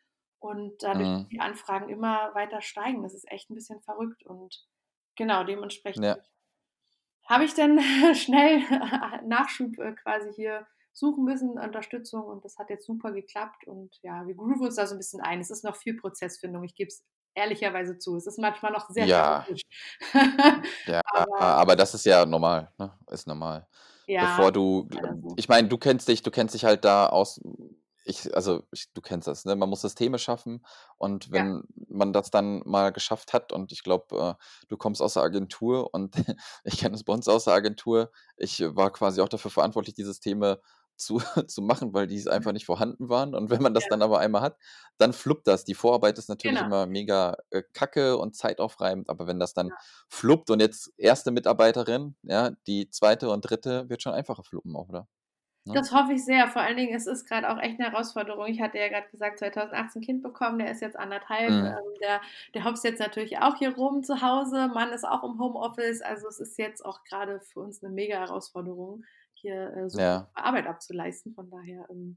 und 0.42 0.82
dadurch 0.82 1.08
Mhm. 1.08 1.26
die 1.30 1.40
Anfragen 1.40 1.88
immer 1.88 2.34
weiter 2.34 2.60
steigen. 2.62 3.02
Das 3.02 3.14
ist 3.14 3.30
echt 3.30 3.50
ein 3.50 3.54
bisschen 3.54 3.80
verrückt 3.82 4.24
und 4.24 4.66
genau 5.16 5.44
dementsprechend 5.44 6.04
Ja. 6.04 6.22
habe 7.28 7.44
ich 7.44 7.54
dann 7.54 7.78
schnell 8.14 8.60
Nachschub 9.26 9.78
äh, 9.78 9.92
quasi 9.92 10.32
hier 10.34 10.66
suchen 10.92 11.24
müssen, 11.24 11.58
Unterstützung 11.58 12.22
und 12.24 12.44
das 12.44 12.58
hat 12.58 12.68
jetzt 12.68 12.86
super 12.86 13.12
geklappt 13.12 13.66
und 13.66 13.96
ja, 14.02 14.26
wir 14.26 14.34
grooven 14.34 14.66
uns 14.66 14.76
da 14.76 14.86
so 14.86 14.94
ein 14.94 14.98
bisschen 14.98 15.20
ein. 15.22 15.40
Es 15.40 15.50
ist 15.50 15.64
noch 15.64 15.76
viel 15.76 15.96
Prozessfindung, 15.96 16.64
ich 16.64 16.74
gebe 16.74 16.88
es 16.88 17.04
ehrlicherweise 17.34 17.96
zu. 17.98 18.16
Es 18.16 18.26
ist 18.26 18.38
manchmal 18.38 18.72
noch 18.72 18.90
sehr 18.90 19.08
Ja. 19.08 19.46
Ja, 20.86 21.00
Aber 21.14 21.40
aber 21.40 21.76
das 21.76 21.94
ist 21.94 22.04
ja 22.06 22.26
normal, 22.26 22.72
ne? 22.78 22.92
Ist 23.10 23.26
normal. 23.26 23.68
ja, 24.06 24.18
Bevor 24.18 24.52
du 24.52 24.88
ich 25.36 25.48
meine, 25.48 25.68
du 25.68 25.78
kennst 25.78 26.08
dich 26.08 26.22
du 26.22 26.30
kennst 26.30 26.54
dich 26.54 26.64
halt 26.64 26.84
da 26.84 27.06
aus 27.08 27.40
ich 28.04 28.34
also, 28.34 28.64
ich 28.72 28.92
du 28.92 29.00
kennst 29.00 29.28
das, 29.28 29.44
ne? 29.44 29.56
Man 29.56 29.68
muss 29.68 29.82
Systeme 29.82 30.18
schaffen 30.18 30.64
und 30.98 31.30
Ja. 31.34 31.42
wenn 31.42 31.62
man 31.88 32.12
das 32.12 32.30
dann 32.30 32.62
mal 32.66 32.92
geschafft 32.92 33.32
hat 33.32 33.52
und 33.52 33.72
ich 33.72 33.82
glaube, 33.82 34.36
äh, 34.40 34.44
du 34.68 34.76
kommst 34.76 35.00
aus 35.02 35.14
der 35.14 35.22
Agentur 35.22 35.92
und 35.94 36.14
ich 36.64 36.78
kenne 36.78 36.94
es 36.96 37.04
bei 37.04 37.12
uns 37.12 37.28
aus 37.28 37.44
der 37.44 37.54
Agentur. 37.54 38.10
Ich 38.36 38.60
war 38.60 38.90
quasi 38.92 39.20
auch 39.20 39.28
dafür 39.28 39.50
verantwortlich, 39.50 39.94
die 39.94 40.04
Systeme 40.04 40.60
zu 40.96 41.18
zu 41.48 41.62
machen, 41.62 41.94
weil 41.94 42.06
die 42.06 42.28
einfach 42.28 42.52
nicht 42.52 42.66
vorhanden 42.66 43.08
waren 43.08 43.34
und 43.34 43.50
wenn 43.50 43.62
man 43.62 43.74
das 43.74 43.86
Ja. 43.86 43.88
dann 43.88 44.02
aber 44.02 44.18
einmal 44.20 44.42
hat, 44.42 44.58
dann 44.98 45.12
fluppt 45.12 45.46
das. 45.46 45.64
Die 45.64 45.74
Vorarbeit 45.74 46.18
ist 46.18 46.28
natürlich 46.28 46.60
Genau. 46.60 46.62
immer 46.62 46.86
mega, 46.86 47.36
äh, 47.50 47.62
kacke 47.72 48.16
und 48.18 48.36
zeitaufreibend, 48.36 49.08
aber 49.10 49.26
wenn 49.26 49.38
das 49.40 49.54
dann 49.54 49.72
Ja. 49.72 49.82
fluppt 50.08 50.50
und 50.50 50.60
jetzt 50.60 50.92
erste 50.98 51.30
Mitarbeiterin, 51.30 52.16
ja, 52.22 52.50
die 52.66 52.90
zweite 52.90 53.30
und 53.30 53.42
dritte 53.42 53.88
wird 53.88 54.02
schon 54.02 54.12
einfacher 54.14 54.44
fluppen 54.44 54.76
auch, 54.76 54.88
oder? 54.88 55.08
Ne? 55.64 55.74
Das 55.74 55.92
hoffe 55.92 56.12
ich 56.14 56.24
sehr. 56.24 56.48
Vor 56.48 56.62
allen 56.62 56.76
Dingen, 56.76 56.94
es 56.94 57.06
ist 57.06 57.24
gerade 57.26 57.48
auch 57.48 57.58
echt 57.58 57.78
eine 57.78 57.90
Herausforderung. 57.90 58.46
Ich 58.46 58.60
hatte 58.60 58.78
ja 58.78 58.88
gerade 58.88 59.08
gesagt, 59.10 59.38
2018 59.38 60.02
Kind 60.02 60.22
bekommen, 60.22 60.58
der 60.58 60.70
ist 60.70 60.80
jetzt 60.80 60.98
anderthalb. 60.98 61.50
Mhm. 61.50 61.66
Ähm, 61.66 61.94
der, 62.00 62.20
der 62.54 62.64
hopst 62.64 62.84
jetzt 62.84 62.98
natürlich 62.98 63.38
auch 63.38 63.56
hier 63.56 63.74
rum 63.76 64.02
zu 64.02 64.22
Hause. 64.22 64.68
Mann 64.68 64.90
ist 64.90 65.04
auch 65.04 65.22
im 65.22 65.38
Homeoffice. 65.38 66.02
Also 66.02 66.28
es 66.28 66.40
ist 66.40 66.58
jetzt 66.58 66.84
auch 66.84 67.04
gerade 67.04 67.40
für 67.40 67.60
uns 67.60 67.82
eine 67.82 67.92
mega 67.92 68.18
Herausforderung, 68.18 69.04
hier 69.34 69.72
äh, 69.76 69.88
super 69.88 70.02
Ja. 70.02 70.30
Arbeit 70.34 70.66
abzuleisten. 70.66 71.32
Von 71.34 71.48
daher, 71.48 71.86
ähm, 71.90 72.16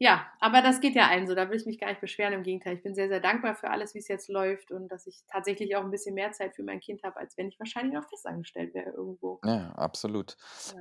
ja, 0.00 0.26
aber 0.38 0.62
das 0.62 0.80
geht 0.80 0.94
ja 0.94 1.08
allen 1.08 1.26
so. 1.26 1.34
Da 1.34 1.50
will 1.50 1.56
ich 1.56 1.66
mich 1.66 1.80
gar 1.80 1.88
nicht 1.88 2.00
beschweren. 2.00 2.32
Im 2.32 2.44
Gegenteil, 2.44 2.76
ich 2.76 2.82
bin 2.84 2.94
sehr, 2.94 3.08
sehr 3.08 3.18
dankbar 3.18 3.56
für 3.56 3.70
alles, 3.70 3.94
wie 3.94 3.98
es 3.98 4.06
jetzt 4.06 4.28
läuft 4.28 4.70
und 4.70 4.86
dass 4.92 5.08
ich 5.08 5.24
tatsächlich 5.26 5.74
auch 5.74 5.82
ein 5.82 5.90
bisschen 5.90 6.14
mehr 6.14 6.30
Zeit 6.30 6.54
für 6.54 6.62
mein 6.62 6.78
Kind 6.78 7.02
habe, 7.02 7.16
als 7.16 7.36
wenn 7.36 7.48
ich 7.48 7.58
wahrscheinlich 7.58 7.94
noch 7.94 8.08
festangestellt 8.08 8.72
wäre 8.74 8.90
irgendwo. 8.90 9.40
Ja, 9.44 9.72
absolut. 9.72 10.36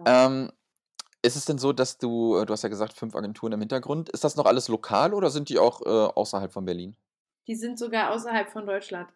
Ja. 0.06 0.28
Ähm, 0.28 0.52
ist 1.24 1.36
es 1.36 1.46
denn 1.46 1.58
so, 1.58 1.74
dass 1.74 1.98
du 1.98 2.38
äh, 2.38 2.46
du 2.46 2.54
hast 2.54 2.64
ja 2.64 2.70
gesagt, 2.70 2.94
5 2.94 3.16
Agenturen 3.16 3.54
im 3.54 3.60
Hintergrund. 3.60 4.10
Ist 4.10 4.24
das 4.24 4.36
noch 4.36 4.46
alles 4.46 4.68
lokal 4.68 5.14
oder 5.14 5.30
sind 5.30 5.50
die 5.50 5.60
auch, 5.60 5.82
äh, 5.82 5.90
außerhalb 5.90 6.52
von 6.54 6.66
Berlin? 6.66 6.96
Die 7.48 7.56
sind 7.56 7.80
sogar 7.80 8.12
außerhalb 8.12 8.50
von 8.50 8.66
Deutschland. 8.66 9.10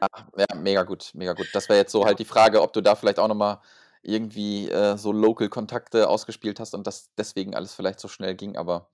Ah, 0.00 0.26
ja, 0.36 0.46
mega 0.54 0.82
gut, 0.82 1.10
mega 1.14 1.32
gut. 1.32 1.48
Das 1.54 1.68
wäre 1.68 1.78
jetzt 1.78 1.92
so 1.92 2.04
Ja. 2.04 2.06
halt 2.06 2.18
die 2.18 2.24
Frage, 2.26 2.60
ob 2.62 2.72
du 2.72 2.82
da 2.82 2.94
vielleicht 2.96 3.18
auch 3.18 3.28
noch 3.28 3.34
mal 3.34 3.62
irgendwie, 4.02 4.68
äh, 4.70 4.96
so 4.98 5.10
Local-Kontakte 5.12 6.08
ausgespielt 6.08 6.60
hast 6.60 6.74
und 6.74 6.86
das 6.86 7.10
deswegen 7.16 7.54
alles 7.54 7.74
vielleicht 7.74 7.98
so 8.00 8.08
schnell 8.08 8.34
ging, 8.36 8.56
aber 8.56 8.88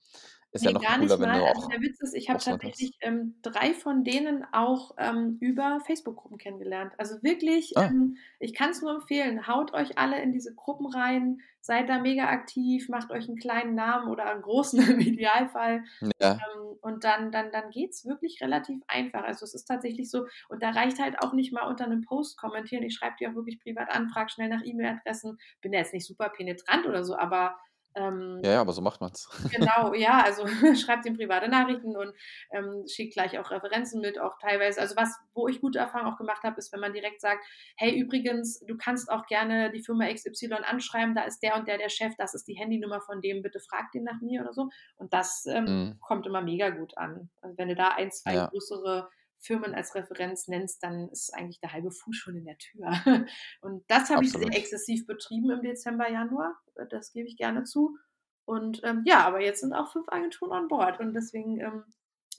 ist 0.53 0.65
ja 0.65 0.71
Ne, 0.71 0.73
noch 0.73 0.87
gar 0.87 0.97
nicht 0.99 1.17
cooler, 1.17 1.19
wenn 1.19 1.33
mal. 1.33 1.41
Also 1.47 1.67
der 1.67 1.81
Witz 1.81 1.99
ist, 2.01 2.13
ich 2.13 2.29
habe 2.29 2.43
tatsächlich, 2.43 2.95
ähm, 3.01 3.39
3 3.41 3.73
von 3.73 4.03
denen 4.03 4.45
auch, 4.53 4.91
ähm, 4.99 5.37
über 5.41 5.79
Facebook-Gruppen 5.85 6.37
kennengelernt. 6.37 6.93
Also 6.99 7.23
wirklich, 7.23 7.73
Ah. 7.75 7.89
ähm, 7.89 8.17
ich 8.39 8.53
kann's 8.53 8.81
nur 8.81 8.93
empfehlen, 8.93 9.47
haut 9.47 9.73
euch 9.73 9.97
alle 9.97 10.21
in 10.21 10.31
diese 10.31 10.53
Gruppen 10.53 10.85
rein, 10.85 11.39
seid 11.59 11.89
da 11.89 11.99
mega 11.99 12.25
aktiv, 12.29 12.87
macht 12.87 13.09
euch 13.11 13.27
'n 13.27 13.35
kleinen 13.35 13.73
Namen 13.73 14.11
oder 14.11 14.25
einen 14.29 14.43
großen 14.43 14.77
im 14.97 14.99
Idealfall, 14.99 15.83
Ja. 16.19 16.45
ähm, 16.55 16.77
und 16.81 17.03
dann 17.03 17.31
dann 17.31 17.51
dann 17.51 17.69
geht's 17.71 18.05
wirklich 18.05 18.39
relativ 18.41 18.81
einfach. 18.87 19.23
Also, 19.23 19.45
es 19.45 19.53
ist 19.53 19.65
tatsächlich 19.65 20.09
so 20.11 20.25
und 20.49 20.61
da 20.63 20.71
reicht 20.71 20.99
halt 20.99 21.19
auch 21.21 21.33
nicht 21.33 21.53
mal 21.53 21.67
unter 21.67 21.87
'nem 21.87 22.01
Post 22.01 22.37
kommentieren. 22.37 22.83
Ich 22.83 22.95
schreibe 22.95 23.15
die 23.19 23.27
auch 23.27 23.35
wirklich 23.35 23.59
privat 23.59 23.89
an, 23.95 24.09
frage 24.09 24.29
schnell 24.31 24.49
nach 24.49 24.63
E-Mail-Adressen. 24.63 25.37
Bin 25.61 25.71
da 25.71 25.79
jetzt 25.79 25.93
nicht 25.93 26.05
super 26.07 26.29
penetrant 26.29 26.85
oder 26.87 27.03
so, 27.03 27.15
aber, 27.17 27.57
ähm 27.95 28.43
Ja, 28.43 28.51
ja, 28.51 28.61
aber 28.61 28.73
so 28.73 28.81
macht 28.81 28.99
man's. 29.01 29.27
Genau, 29.51 29.93
ja, 29.93 30.21
also 30.23 30.47
schreibt 30.75 31.05
ihm 31.05 31.15
private 31.15 31.49
Nachrichten 31.49 31.95
und, 31.97 32.13
ähm, 32.51 32.85
schickt 32.87 33.13
gleich 33.13 33.37
auch 33.37 33.51
Referenzen 33.51 33.99
mit, 34.01 34.17
auch 34.19 34.37
teilweise 34.39 34.79
also 34.81 34.95
was 34.95 35.15
wo 35.33 35.47
ich 35.47 35.59
gute 35.61 35.79
Erfahrungen 35.79 36.11
auch 36.13 36.17
gemacht 36.17 36.43
habe, 36.43 36.57
ist, 36.57 36.71
wenn 36.73 36.79
man 36.79 36.93
direkt 36.93 37.19
sagt: 37.21 37.43
„Hey, 37.77 37.97
übrigens, 37.99 38.59
du 38.65 38.77
kannst 38.77 39.11
auch 39.11 39.25
gerne 39.27 39.71
die 39.71 39.83
Firma 39.83 40.07
XY 40.07 40.63
anschreiben, 40.63 41.13
da 41.13 41.23
ist 41.23 41.39
der 41.43 41.55
und 41.55 41.67
der 41.67 41.77
der 41.77 41.89
Chef, 41.89 42.13
das 42.17 42.33
ist 42.33 42.47
die 42.47 42.55
Handynummer 42.55 43.01
von 43.01 43.21
dem, 43.21 43.41
bitte 43.41 43.59
frag 43.59 43.91
den 43.91 44.03
nach 44.05 44.21
mir“ 44.21 44.41
oder 44.41 44.53
so. 44.53 44.69
Und 44.95 45.13
das, 45.13 45.45
ähm, 45.47 45.67
Mhm. 45.67 45.99
kommt 45.99 46.25
immer 46.25 46.41
mega 46.41 46.69
gut 46.69 46.97
an. 46.97 47.29
Also, 47.41 47.57
wenn 47.57 47.67
du 47.69 47.75
da 47.75 47.89
1, 47.89 48.11
2 48.11 48.37
Ja. 48.37 48.51
größere 48.51 49.09
Firmen 49.43 49.75
als 49.75 49.93
Referenz 49.93 50.47
nennst, 50.47 50.83
dann 50.83 51.09
ist 51.09 51.33
eigentlich 51.33 51.59
der 51.59 51.73
halbe 51.73 51.91
Fuß 51.91 52.15
schon 52.15 52.37
in 52.37 52.45
der 52.45 52.57
Tür. 52.57 52.91
Und 53.61 53.83
das 53.87 54.09
habe 54.09 54.23
ich 54.23 54.31
sehr 54.31 54.47
exzessiv 54.47 55.05
betrieben 55.05 55.51
im 55.51 55.61
Dezember, 55.61 56.09
Januar. 56.09 56.55
Das 56.89 57.11
gebe 57.11 57.27
ich 57.27 57.37
gerne 57.37 57.63
zu. 57.63 57.97
Und 58.45 58.81
ähm, 58.83 59.03
ja, 59.05 59.25
aber 59.25 59.41
jetzt 59.41 59.61
sind 59.61 59.73
auch 59.73 59.91
fünf 59.91 60.07
Agenturen 60.09 60.53
an 60.53 60.67
Bord. 60.67 60.99
Und 60.99 61.13
deswegen 61.13 61.59
ähm, 61.59 61.83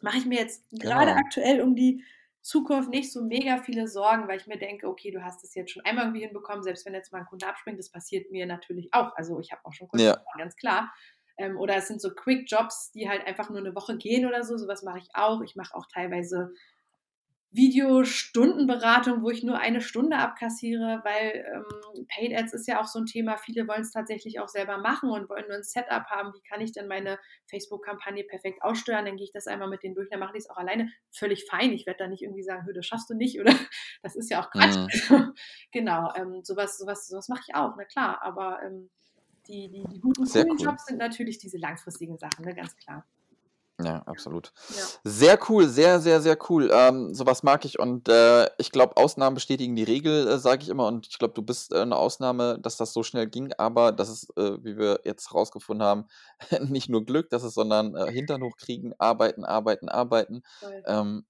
mache 0.00 0.18
ich 0.18 0.26
mir 0.26 0.38
jetzt 0.38 0.68
genau. 0.70 0.84
gerade 0.84 1.14
aktuell 1.14 1.60
um 1.60 1.76
die 1.76 2.02
Zukunft 2.40 2.90
nicht 2.90 3.10
so 3.10 3.22
mega 3.22 3.58
viele 3.58 3.88
Sorgen, 3.88 4.28
weil 4.28 4.38
ich 4.38 4.46
mir 4.46 4.58
denke, 4.58 4.86
okay, 4.86 5.10
du 5.10 5.22
hast 5.22 5.44
es 5.44 5.54
jetzt 5.54 5.72
schon 5.72 5.84
einmal 5.84 6.04
irgendwie 6.04 6.24
hinbekommen, 6.24 6.62
selbst 6.62 6.84
wenn 6.84 6.92
jetzt 6.92 7.10
mal 7.10 7.20
ein 7.20 7.26
Kunde 7.26 7.46
abspringt, 7.46 7.78
das 7.78 7.90
passiert 7.90 8.30
mir 8.30 8.46
natürlich 8.46 8.92
auch. 8.92 9.16
Also 9.16 9.40
ich 9.40 9.50
habe 9.50 9.64
auch 9.64 9.72
schon 9.72 9.88
Kunden, 9.88 10.04
ja. 10.04 10.22
ganz 10.36 10.54
klar. 10.56 10.92
Ähm, 11.36 11.58
oder 11.58 11.76
es 11.76 11.88
sind 11.88 12.00
so 12.00 12.14
Quick-Jobs, 12.14 12.92
die 12.92 13.08
halt 13.08 13.26
einfach 13.26 13.50
nur 13.50 13.58
eine 13.58 13.74
Woche 13.74 13.96
gehen 13.96 14.26
oder 14.26 14.44
so. 14.44 14.56
Sowas 14.56 14.82
mache 14.82 14.98
ich 14.98 15.08
auch. 15.14 15.40
Ich 15.42 15.56
mache 15.56 15.74
auch 15.74 15.86
teilweise 15.92 16.52
Videostundenberatung, 17.54 19.22
wo 19.22 19.30
ich 19.30 19.44
nur 19.44 19.58
eine 19.58 19.80
Stunde 19.80 20.16
abkassiere, 20.16 21.00
weil 21.04 21.46
ähm, 21.54 22.06
Paid 22.08 22.36
Ads 22.36 22.52
ist 22.52 22.66
ja 22.66 22.80
auch 22.80 22.86
so 22.86 22.98
ein 22.98 23.06
Thema. 23.06 23.36
Viele 23.36 23.68
wollen 23.68 23.82
es 23.82 23.92
tatsächlich 23.92 24.40
auch 24.40 24.48
selber 24.48 24.78
machen 24.78 25.10
und 25.10 25.28
wollen 25.28 25.46
nur 25.46 25.58
ein 25.58 25.62
Setup 25.62 26.04
haben. 26.06 26.32
Wie 26.34 26.42
kann 26.48 26.60
ich 26.60 26.72
denn 26.72 26.88
meine 26.88 27.16
Facebook-Kampagne 27.48 28.24
perfekt 28.24 28.60
aussteuern? 28.62 29.04
Dann 29.04 29.16
gehe 29.16 29.26
ich 29.26 29.32
das 29.32 29.46
einmal 29.46 29.68
mit 29.68 29.84
denen 29.84 29.94
durch, 29.94 30.08
dann 30.10 30.18
mache 30.18 30.36
ich 30.36 30.42
es 30.42 30.50
auch 30.50 30.56
alleine. 30.56 30.90
Völlig 31.12 31.46
fein. 31.48 31.72
Ich 31.72 31.86
werde 31.86 31.98
da 31.98 32.08
nicht 32.08 32.22
irgendwie 32.22 32.42
sagen, 32.42 32.66
das 32.74 32.86
schaffst 32.86 33.08
du 33.08 33.14
nicht 33.14 33.40
oder 33.40 33.54
das 34.02 34.16
ist 34.16 34.30
ja 34.30 34.42
auch 34.42 34.50
Quatsch. 34.50 34.76
Mhm. 35.08 35.34
genau, 35.70 36.12
ähm, 36.16 36.42
sowas, 36.42 36.76
sowas, 36.76 37.06
sowas 37.06 37.28
mache 37.28 37.42
ich 37.46 37.54
auch, 37.54 37.74
na 37.76 37.84
klar. 37.84 38.20
Aber 38.22 38.62
ähm, 38.64 38.90
die, 39.46 39.70
die, 39.70 39.84
die 39.92 40.00
guten 40.00 40.24
coolen 40.24 40.50
cool. 40.50 40.60
Jobs 40.60 40.86
sind 40.86 40.98
natürlich 40.98 41.38
diese 41.38 41.58
langfristigen 41.58 42.18
Sachen, 42.18 42.44
ne, 42.44 42.54
ganz 42.54 42.76
klar. 42.76 43.06
Ja, 43.82 44.02
absolut. 44.06 44.52
Ja. 44.68 44.84
Sehr 45.02 45.38
cool, 45.48 45.66
sehr, 45.66 45.98
sehr, 45.98 46.20
sehr 46.20 46.38
cool. 46.48 46.70
Ähm, 46.72 47.12
sowas 47.12 47.42
mag 47.42 47.64
ich 47.64 47.80
und 47.80 48.08
äh, 48.08 48.48
ich 48.58 48.70
glaube, 48.70 48.96
Ausnahmen 48.96 49.34
bestätigen 49.34 49.74
die 49.74 49.82
Regel, 49.82 50.28
äh, 50.28 50.38
sage 50.38 50.62
ich 50.62 50.68
immer. 50.68 50.86
Und 50.86 51.08
ich 51.08 51.18
glaube, 51.18 51.34
du 51.34 51.42
bist 51.42 51.72
äh, 51.72 51.80
eine 51.80 51.96
Ausnahme, 51.96 52.58
dass 52.60 52.76
das 52.76 52.92
so 52.92 53.02
schnell 53.02 53.26
ging, 53.26 53.52
aber 53.58 53.90
das 53.90 54.08
ist, 54.08 54.30
äh, 54.36 54.62
wie 54.62 54.76
wir 54.76 55.00
jetzt 55.04 55.30
herausgefunden 55.30 55.84
haben, 55.84 56.06
nicht 56.68 56.88
nur 56.88 57.04
Glück, 57.04 57.30
das 57.30 57.42
ist, 57.42 57.54
sondern 57.54 57.96
äh, 57.96 58.12
Hintern 58.12 58.42
hochkriegen, 58.44 58.94
arbeiten, 58.98 59.44
arbeiten, 59.44 59.88
arbeiten. 59.88 60.42
Ähm, 60.86 61.24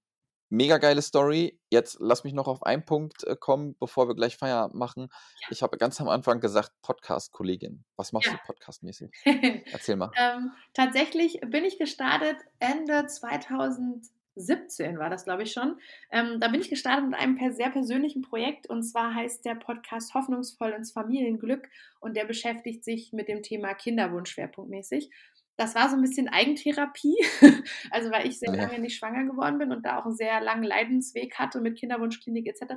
Mega 0.49 0.77
geile 0.77 1.01
Story. 1.01 1.59
Jetzt 1.69 1.97
lass 1.99 2.23
mich 2.23 2.33
noch 2.33 2.47
auf 2.47 2.63
einen 2.63 2.85
Punkt 2.85 3.23
äh, 3.23 3.35
kommen, 3.35 3.75
bevor 3.79 4.07
wir 4.07 4.15
gleich 4.15 4.37
Feierabend 4.37 4.75
machen. 4.75 5.07
Ja. 5.41 5.47
Ich 5.49 5.63
habe 5.63 5.77
ganz 5.77 5.99
am 5.99 6.07
Anfang 6.07 6.39
gesagt, 6.39 6.71
Podcast-Kollegin. 6.83 7.83
Was 7.95 8.13
machst 8.13 8.27
ja. 8.27 8.33
du 8.33 8.39
podcastmäßig? 8.45 9.11
Erzähl 9.71 9.95
mal. 9.95 10.11
ähm, 10.17 10.51
tatsächlich 10.73 11.39
bin 11.47 11.65
ich 11.65 11.79
gestartet 11.79 12.37
Ende 12.59 13.07
2017 13.07 14.99
war 14.99 15.09
das, 15.09 15.25
glaube 15.25 15.43
ich, 15.43 15.51
schon. 15.51 15.79
Ähm, 16.11 16.39
da 16.39 16.47
bin 16.49 16.61
ich 16.61 16.69
gestartet 16.69 17.09
mit 17.09 17.19
einem 17.19 17.39
sehr 17.51 17.71
persönlichen 17.71 18.21
Projekt 18.21 18.69
und 18.69 18.83
zwar 18.83 19.15
heißt 19.15 19.45
der 19.45 19.55
Podcast 19.55 20.13
Hoffnungsvoll 20.13 20.71
ins 20.71 20.91
Familienglück 20.91 21.67
und 21.99 22.15
der 22.15 22.25
beschäftigt 22.25 22.83
sich 22.83 23.13
mit 23.13 23.27
dem 23.29 23.41
Thema 23.41 23.73
Kinderwunsch 23.73 24.31
schwerpunktmäßig 24.31 25.09
das 25.57 25.75
war 25.75 25.89
so 25.89 25.95
ein 25.95 26.01
bisschen 26.01 26.27
Eigentherapie, 26.27 27.15
also 27.91 28.11
weil 28.11 28.27
ich 28.27 28.39
sehr 28.39 28.53
lange 28.55 28.79
nicht 28.79 28.97
schwanger 28.97 29.23
geworden 29.23 29.57
bin 29.57 29.71
und 29.71 29.85
da 29.85 29.99
auch 29.99 30.05
einen 30.05 30.15
sehr 30.15 30.41
langen 30.41 30.63
Leidensweg 30.63 31.37
hatte 31.39 31.61
mit 31.61 31.77
Kinderwunschklinik 31.77 32.47
etc. 32.47 32.73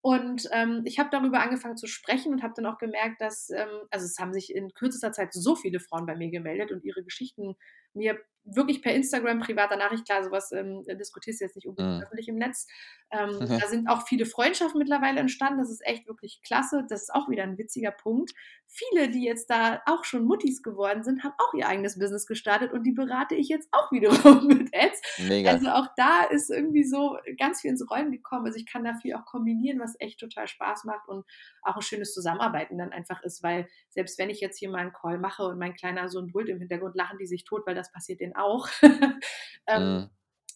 Und 0.00 0.48
ähm, 0.52 0.82
ich 0.84 0.98
habe 0.98 1.10
darüber 1.10 1.40
angefangen 1.40 1.76
zu 1.76 1.86
sprechen 1.86 2.32
und 2.32 2.42
habe 2.42 2.54
dann 2.56 2.66
auch 2.66 2.78
gemerkt, 2.78 3.20
dass, 3.20 3.50
ähm, 3.50 3.68
also 3.90 4.06
es 4.06 4.18
haben 4.18 4.32
sich 4.32 4.54
in 4.54 4.72
kürzester 4.72 5.12
Zeit 5.12 5.32
so 5.32 5.56
viele 5.56 5.80
Frauen 5.80 6.06
bei 6.06 6.14
mir 6.14 6.30
gemeldet 6.30 6.70
und 6.70 6.84
ihre 6.84 7.02
Geschichten 7.02 7.56
mir 7.92 8.18
wirklich 8.46 8.82
per 8.82 8.94
Instagram, 8.94 9.40
privater 9.40 9.76
Nachricht, 9.76 10.06
klar, 10.06 10.24
sowas 10.24 10.52
ähm, 10.52 10.84
diskutierst 10.98 11.40
du 11.40 11.44
jetzt 11.44 11.56
nicht 11.56 11.66
unbedingt 11.66 11.96
mhm. 11.96 12.02
öffentlich 12.02 12.28
im 12.28 12.36
Netz. 12.36 12.66
Ähm, 13.10 13.38
mhm. 13.38 13.58
Da 13.60 13.66
sind 13.68 13.88
auch 13.88 14.06
viele 14.06 14.26
Freundschaften 14.26 14.78
mittlerweile 14.78 15.20
entstanden. 15.20 15.58
Das 15.58 15.70
ist 15.70 15.84
echt 15.84 16.06
wirklich 16.06 16.40
klasse. 16.42 16.84
Das 16.88 17.02
ist 17.02 17.14
auch 17.14 17.28
wieder 17.28 17.42
ein 17.42 17.58
witziger 17.58 17.90
Punkt. 17.90 18.32
Viele, 18.68 19.08
die 19.10 19.24
jetzt 19.24 19.48
da 19.48 19.80
auch 19.86 20.04
schon 20.04 20.24
Muttis 20.24 20.62
geworden 20.62 21.04
sind, 21.04 21.22
haben 21.22 21.34
auch 21.38 21.54
ihr 21.54 21.68
eigenes 21.68 21.98
Business 21.98 22.26
gestartet 22.26 22.72
und 22.72 22.84
die 22.84 22.92
berate 22.92 23.34
ich 23.34 23.48
jetzt 23.48 23.68
auch 23.72 23.90
wiederum 23.92 24.46
mit 24.48 24.74
Ads. 24.74 25.02
Mega. 25.28 25.50
Also 25.50 25.68
auch 25.68 25.88
da 25.96 26.24
ist 26.24 26.50
irgendwie 26.50 26.84
so 26.84 27.16
ganz 27.38 27.60
viel 27.60 27.70
ins 27.70 27.88
Rollen 27.88 28.10
gekommen. 28.10 28.46
Also 28.46 28.58
ich 28.58 28.66
kann 28.66 28.84
da 28.84 28.94
viel 28.94 29.14
auch 29.14 29.24
kombinieren, 29.24 29.80
was 29.80 29.96
echt 29.98 30.20
total 30.20 30.46
Spaß 30.46 30.84
macht 30.84 31.08
und 31.08 31.24
auch 31.62 31.76
ein 31.76 31.82
schönes 31.82 32.12
Zusammenarbeiten 32.12 32.78
dann 32.78 32.92
einfach 32.92 33.22
ist, 33.22 33.42
weil 33.42 33.68
selbst 33.90 34.18
wenn 34.18 34.30
ich 34.30 34.40
jetzt 34.40 34.58
hier 34.58 34.70
mal 34.70 34.78
einen 34.78 34.92
Call 34.92 35.18
mache 35.18 35.44
und 35.44 35.58
mein 35.58 35.74
kleiner 35.74 36.08
Sohn 36.08 36.28
brüllt 36.28 36.48
im 36.48 36.58
Hintergrund, 36.58 36.94
lachen 36.94 37.18
die 37.18 37.26
sich 37.26 37.44
tot, 37.44 37.66
weil 37.66 37.74
das 37.74 37.92
passiert 37.92 38.20
denen 38.20 38.35
auch. 38.38 38.68
ähm, 39.66 39.82
mhm. 39.82 40.10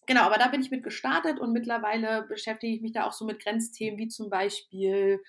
Genau, 0.07 0.23
aber 0.23 0.39
da 0.39 0.49
bin 0.49 0.61
ich 0.61 0.71
mit 0.71 0.83
gestartet 0.83 1.39
und 1.39 1.53
mittlerweile 1.53 2.25
beschäftige 2.25 2.75
ich 2.75 2.83
mich 2.83 2.93
da 2.93 3.07
auch 3.07 3.13
so 3.13 3.25
mit 3.25 3.43
Grenzthemen 3.43 3.99
wie 3.99 4.09
zum 4.09 4.29
Beispiel 4.29 5.21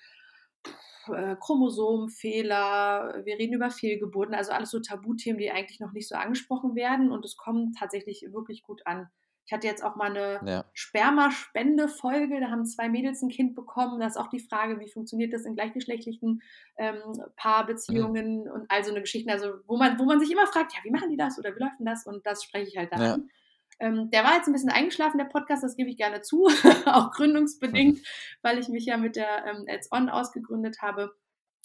äh, 1.08 1.36
Chromosomenfehler, 1.36 3.22
wir 3.24 3.38
reden 3.38 3.54
über 3.54 3.70
Fehlgeburten, 3.70 4.34
also 4.34 4.52
alles 4.52 4.70
so 4.70 4.80
Tabuthemen, 4.80 5.38
die 5.38 5.50
eigentlich 5.50 5.80
noch 5.80 5.92
nicht 5.92 6.08
so 6.08 6.14
angesprochen 6.14 6.74
werden 6.74 7.12
und 7.12 7.24
es 7.24 7.36
kommt 7.36 7.76
tatsächlich 7.78 8.26
wirklich 8.32 8.62
gut 8.62 8.86
an. 8.86 9.08
Ich 9.44 9.52
hatte 9.52 9.66
jetzt 9.66 9.82
auch 9.82 9.96
mal 9.96 10.10
eine 10.10 10.40
ja. 10.48 10.64
Spermaspende-Folge, 10.72 12.40
da 12.40 12.50
haben 12.50 12.64
zwei 12.64 12.88
Mädels 12.88 13.22
ein 13.22 13.28
Kind 13.28 13.54
bekommen. 13.54 14.00
Da 14.00 14.06
ist 14.06 14.16
auch 14.16 14.28
die 14.28 14.40
Frage, 14.40 14.78
wie 14.78 14.88
funktioniert 14.88 15.32
das 15.32 15.44
in 15.44 15.54
gleichgeschlechtlichen 15.54 16.42
ähm, 16.78 17.00
Paarbeziehungen 17.36 18.44
mhm. 18.44 18.50
und 18.50 18.70
all 18.70 18.84
so 18.84 18.90
eine 18.90 19.00
Geschichte. 19.00 19.32
Also, 19.32 19.54
wo 19.66 19.76
man, 19.76 19.98
wo 19.98 20.04
man 20.04 20.20
sich 20.20 20.30
immer 20.30 20.46
fragt, 20.46 20.72
ja, 20.74 20.78
wie 20.84 20.90
machen 20.90 21.10
die 21.10 21.16
das 21.16 21.38
oder 21.38 21.54
wie 21.54 21.60
läuft 21.60 21.80
denn 21.80 21.86
das? 21.86 22.06
Und 22.06 22.24
das 22.24 22.44
spreche 22.44 22.68
ich 22.68 22.76
halt 22.76 22.92
da 22.92 23.02
ja. 23.02 23.14
an. 23.14 23.30
Ähm, 23.80 24.10
der 24.10 24.22
war 24.22 24.36
jetzt 24.36 24.46
ein 24.46 24.52
bisschen 24.52 24.70
eingeschlafen, 24.70 25.18
der 25.18 25.24
Podcast, 25.24 25.64
das 25.64 25.76
gebe 25.76 25.90
ich 25.90 25.96
gerne 25.96 26.22
zu, 26.22 26.46
auch 26.86 27.10
gründungsbedingt, 27.10 27.98
mhm. 27.98 28.02
weil 28.42 28.58
ich 28.58 28.68
mich 28.68 28.86
ja 28.86 28.96
mit 28.96 29.16
der 29.16 29.44
ähm, 29.46 29.64
Ads 29.68 29.90
On 29.90 30.08
ausgegründet 30.08 30.82
habe. 30.82 31.14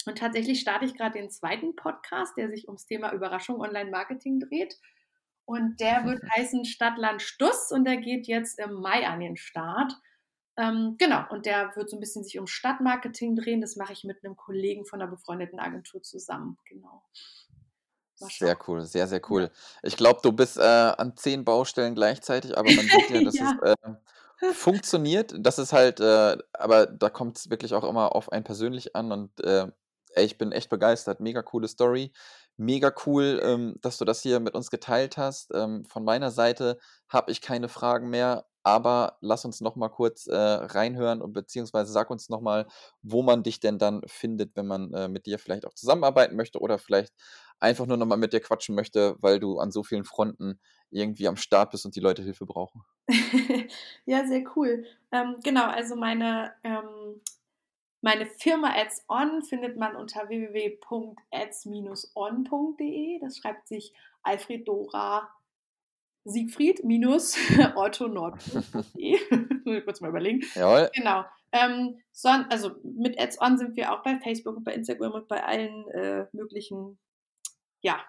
Und 0.04 0.18
tatsächlich 0.18 0.60
starte 0.60 0.84
ich 0.84 0.94
gerade 0.94 1.18
den 1.18 1.30
zweiten 1.30 1.76
Podcast, 1.76 2.36
der 2.36 2.48
sich 2.48 2.66
ums 2.66 2.86
Thema 2.86 3.12
Überraschung 3.12 3.60
Online-Marketing 3.60 4.40
dreht. 4.40 4.78
Und 5.48 5.80
der 5.80 6.04
wird 6.04 6.22
heißen 6.36 6.66
Stadtland 6.66 7.22
Stuss 7.22 7.72
und 7.72 7.86
der 7.86 7.96
geht 7.96 8.26
jetzt 8.26 8.58
im 8.58 8.74
Mai 8.74 9.08
an 9.08 9.18
den 9.18 9.38
Start. 9.38 9.94
Ähm, 10.58 10.96
genau, 10.98 11.24
und 11.30 11.46
der 11.46 11.74
wird 11.74 11.88
so 11.88 11.96
ein 11.96 12.00
bisschen 12.00 12.22
sich 12.22 12.38
um 12.38 12.46
Stadtmarketing 12.46 13.34
drehen. 13.34 13.62
Das 13.62 13.76
mache 13.76 13.94
ich 13.94 14.04
mit 14.04 14.22
einem 14.22 14.36
Kollegen 14.36 14.84
von 14.84 15.00
einer 15.00 15.10
befreundeten 15.10 15.58
Agentur 15.58 16.02
zusammen. 16.02 16.58
Genau. 16.68 17.02
Sehr 18.16 18.58
cool, 18.68 18.82
sehr, 18.82 19.06
sehr 19.06 19.22
cool. 19.30 19.50
Ich 19.82 19.96
glaube, 19.96 20.20
du 20.22 20.32
bist 20.32 20.58
äh, 20.58 20.60
an 20.60 21.16
zehn 21.16 21.46
Baustellen 21.46 21.94
gleichzeitig, 21.94 22.58
aber 22.58 22.70
man 22.70 22.84
sieht 22.84 23.08
ja, 23.08 23.22
dass 23.24 23.38
ja. 23.38 23.58
es 23.62 23.74
äh, 24.42 24.52
funktioniert. 24.52 25.34
Das 25.38 25.58
ist 25.58 25.72
halt, 25.72 25.98
äh, 26.00 26.36
aber 26.52 26.84
da 26.84 27.08
kommt 27.08 27.38
es 27.38 27.48
wirklich 27.48 27.72
auch 27.72 27.88
immer 27.88 28.14
auf 28.14 28.30
einen 28.32 28.44
persönlich 28.44 28.94
an 28.94 29.12
und 29.12 29.40
äh, 29.40 29.66
ich 30.14 30.36
bin 30.36 30.52
echt 30.52 30.68
begeistert. 30.68 31.20
Mega 31.20 31.40
coole 31.40 31.68
Story. 31.68 32.12
Mega 32.60 32.92
cool, 33.06 33.40
ähm, 33.42 33.76
dass 33.82 33.98
du 33.98 34.04
das 34.04 34.20
hier 34.20 34.40
mit 34.40 34.54
uns 34.54 34.70
geteilt 34.70 35.16
hast. 35.16 35.52
Ähm, 35.54 35.84
von 35.84 36.04
meiner 36.04 36.32
Seite 36.32 36.78
habe 37.08 37.30
ich 37.30 37.40
keine 37.40 37.68
Fragen 37.68 38.10
mehr, 38.10 38.46
aber 38.64 39.16
lass 39.20 39.44
uns 39.44 39.60
noch 39.60 39.76
mal 39.76 39.88
kurz 39.88 40.26
äh, 40.26 40.34
reinhören 40.36 41.22
und 41.22 41.32
beziehungsweise 41.32 41.92
sag 41.92 42.10
uns 42.10 42.28
noch 42.28 42.40
mal, 42.40 42.66
wo 43.02 43.22
man 43.22 43.44
dich 43.44 43.60
denn 43.60 43.78
dann 43.78 44.02
findet, 44.06 44.56
wenn 44.56 44.66
man 44.66 44.92
äh, 44.92 45.08
mit 45.08 45.26
dir 45.26 45.38
vielleicht 45.38 45.66
auch 45.66 45.74
zusammenarbeiten 45.74 46.34
möchte 46.36 46.58
oder 46.58 46.78
vielleicht 46.78 47.14
einfach 47.60 47.86
nur 47.86 47.96
noch 47.96 48.06
mal 48.06 48.16
mit 48.16 48.32
dir 48.32 48.40
quatschen 48.40 48.74
möchte, 48.74 49.16
weil 49.20 49.38
du 49.38 49.58
an 49.60 49.70
so 49.70 49.84
vielen 49.84 50.04
Fronten 50.04 50.58
irgendwie 50.90 51.28
am 51.28 51.36
Start 51.36 51.70
bist 51.70 51.86
und 51.86 51.94
die 51.94 52.00
Leute 52.00 52.22
Hilfe 52.22 52.44
brauchen. 52.44 52.82
ja, 54.04 54.26
sehr 54.26 54.44
cool. 54.56 54.84
Ähm, 55.12 55.36
genau, 55.42 55.66
also 55.66 55.96
meine 55.96 56.52
ähm, 56.64 57.20
meine 58.00 58.26
Firma 58.26 58.74
Ads 58.76 59.06
On 59.08 59.42
findet 59.42 59.76
man 59.76 59.96
unter 59.96 60.28
www.ads-on.de. 60.28 63.18
Das 63.20 63.38
schreibt 63.38 63.66
sich 63.68 63.92
Alfred 64.22 64.68
Dora 64.68 65.28
Siegfried 66.24 66.84
minus 66.84 67.36
Otto 67.76 68.06
Nord.de. 68.06 69.80
kurz 69.84 70.00
mal 70.00 70.10
überlegen. 70.10 70.44
Jawohl. 70.54 70.90
Genau. 70.94 71.24
Ähm, 71.52 72.00
son, 72.12 72.44
also 72.50 72.72
mit 72.82 73.18
Ads 73.18 73.40
On 73.40 73.56
sind 73.56 73.76
wir 73.76 73.92
auch 73.92 74.02
bei 74.02 74.18
Facebook 74.18 74.56
und 74.56 74.64
bei 74.64 74.74
Instagram 74.74 75.12
und 75.12 75.28
bei 75.28 75.42
allen 75.42 75.88
äh, 75.88 76.26
möglichen 76.32 76.98
ja, 77.80 78.00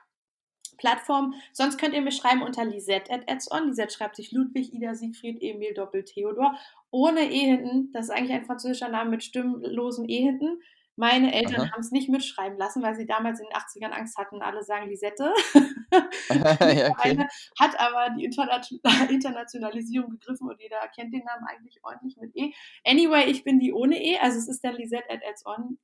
Plattformen. 0.78 1.36
Sonst 1.54 1.78
könnt 1.78 1.94
ihr 1.94 2.02
mir 2.02 2.12
schreiben 2.12 2.42
unter 2.42 2.66
Lisette 2.66 3.12
at 3.12 3.30
Adson. 3.30 3.68
Lisette 3.68 3.94
schreibt 3.94 4.16
sich 4.16 4.32
Ludwig, 4.32 4.74
Ida, 4.74 4.96
Siegfried, 4.96 5.42
Emil, 5.42 5.74
Doppel, 5.74 6.04
Theodor. 6.04 6.58
Ohne 6.92 7.32
E 7.32 7.40
hinten. 7.40 7.92
Das 7.92 8.06
ist 8.06 8.12
eigentlich 8.12 8.34
ein 8.34 8.46
französischer 8.46 8.90
Name 8.90 9.12
mit 9.12 9.24
stimmlosem 9.24 10.06
E 10.08 10.22
hinten. 10.22 10.60
Meine 11.00 11.34
Eltern 11.34 11.72
haben 11.72 11.80
es 11.80 11.92
nicht 11.92 12.10
mitschreiben 12.10 12.58
lassen, 12.58 12.84
weil 12.84 12.94
sie 12.94 13.06
damals 13.06 13.40
in 13.40 13.46
den 13.46 13.56
80ern 13.56 13.96
Angst 13.98 14.18
hatten. 14.18 14.42
Alle 14.42 14.64
sagen 14.64 14.90
Lisette. 14.90 15.34
ja, 15.94 16.90
okay. 16.92 17.26
Hat 17.58 17.80
aber 17.80 18.10
die 18.18 18.26
Internationalisierung 19.10 20.12
gegriffen 20.12 20.50
und 20.50 20.60
jeder 20.60 20.86
kennt 20.94 21.14
den 21.14 21.24
Namen 21.24 21.46
eigentlich 21.48 21.80
ordentlich 21.84 22.18
mit 22.18 22.36
E. 22.36 22.52
Anyway, 22.86 23.32
ich 23.32 23.46
bin 23.46 23.62
die 23.62 23.72
ohne 23.72 24.04
E. 24.04 24.18
Also 24.18 24.40
es 24.40 24.50
ist 24.50 24.62
der 24.62 24.74
Lisette 24.74 25.10
at 25.10 25.22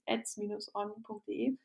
ads-on.de. 0.06 1.56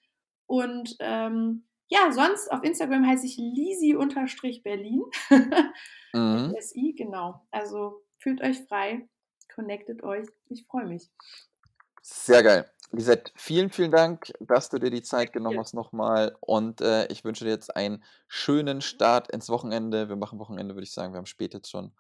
Und 0.47 0.97
ähm, 1.01 1.67
ja, 1.89 2.13
sonst 2.13 2.53
auf 2.53 2.63
Instagram 2.63 3.05
heiße 3.05 3.27
ich 3.27 3.37
Lisi-Berlin. 3.37 5.03
mhm. 6.13 6.55
SI, 6.61 6.95
genau. 6.97 7.45
Also 7.51 8.05
fühlt 8.19 8.41
euch 8.43 8.63
frei. 8.69 9.09
Connectet 9.55 10.03
euch. 10.03 10.27
Ich 10.49 10.67
freue 10.67 10.87
mich. 10.87 11.11
Sehr 12.03 12.43
geil. 12.43 12.71
Lisette, 12.93 13.31
vielen, 13.37 13.71
vielen 13.71 13.93
Dank, 13.93 14.33
dass 14.41 14.69
du 14.69 14.79
dir 14.79 14.91
die 14.91 15.03
Zeit 15.03 15.33
genommen 15.33 15.59
hast 15.59 15.75
nochmal. 15.75 16.37
Und 16.41 16.81
äh, 16.81 17.07
ich 17.07 17.25
wünsche 17.25 17.45
dir 17.45 17.51
jetzt 17.51 17.77
einen 17.77 18.03
schönen 18.27 18.81
Start 18.81 19.31
ins 19.31 19.49
Wochenende. 19.49 20.09
Wir 20.09 20.17
machen 20.17 20.39
Wochenende, 20.41 20.75
würde 20.75 20.85
ich 20.85 20.93
sagen. 20.93 21.13
Wir 21.13 21.19
haben 21.19 21.27
spät 21.27 21.55
jetzt 21.55 21.71
schon. 21.71 21.93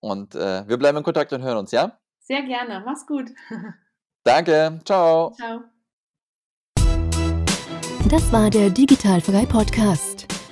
Und 0.00 0.34
äh, 0.34 0.68
wir 0.68 0.76
bleiben 0.76 0.98
in 0.98 1.04
Kontakt 1.04 1.32
und 1.32 1.42
hören 1.42 1.56
uns, 1.56 1.70
ja? 1.70 1.98
Sehr 2.20 2.42
gerne. 2.42 2.82
Mach's 2.84 3.06
gut. 3.06 3.30
Danke. 4.24 4.80
Ciao. 4.84 5.32
Ciao. 5.32 5.62
Das 8.10 8.30
war 8.32 8.50
der 8.50 8.68
Digitalfrei 8.68 9.46
Podcast. 9.46 10.33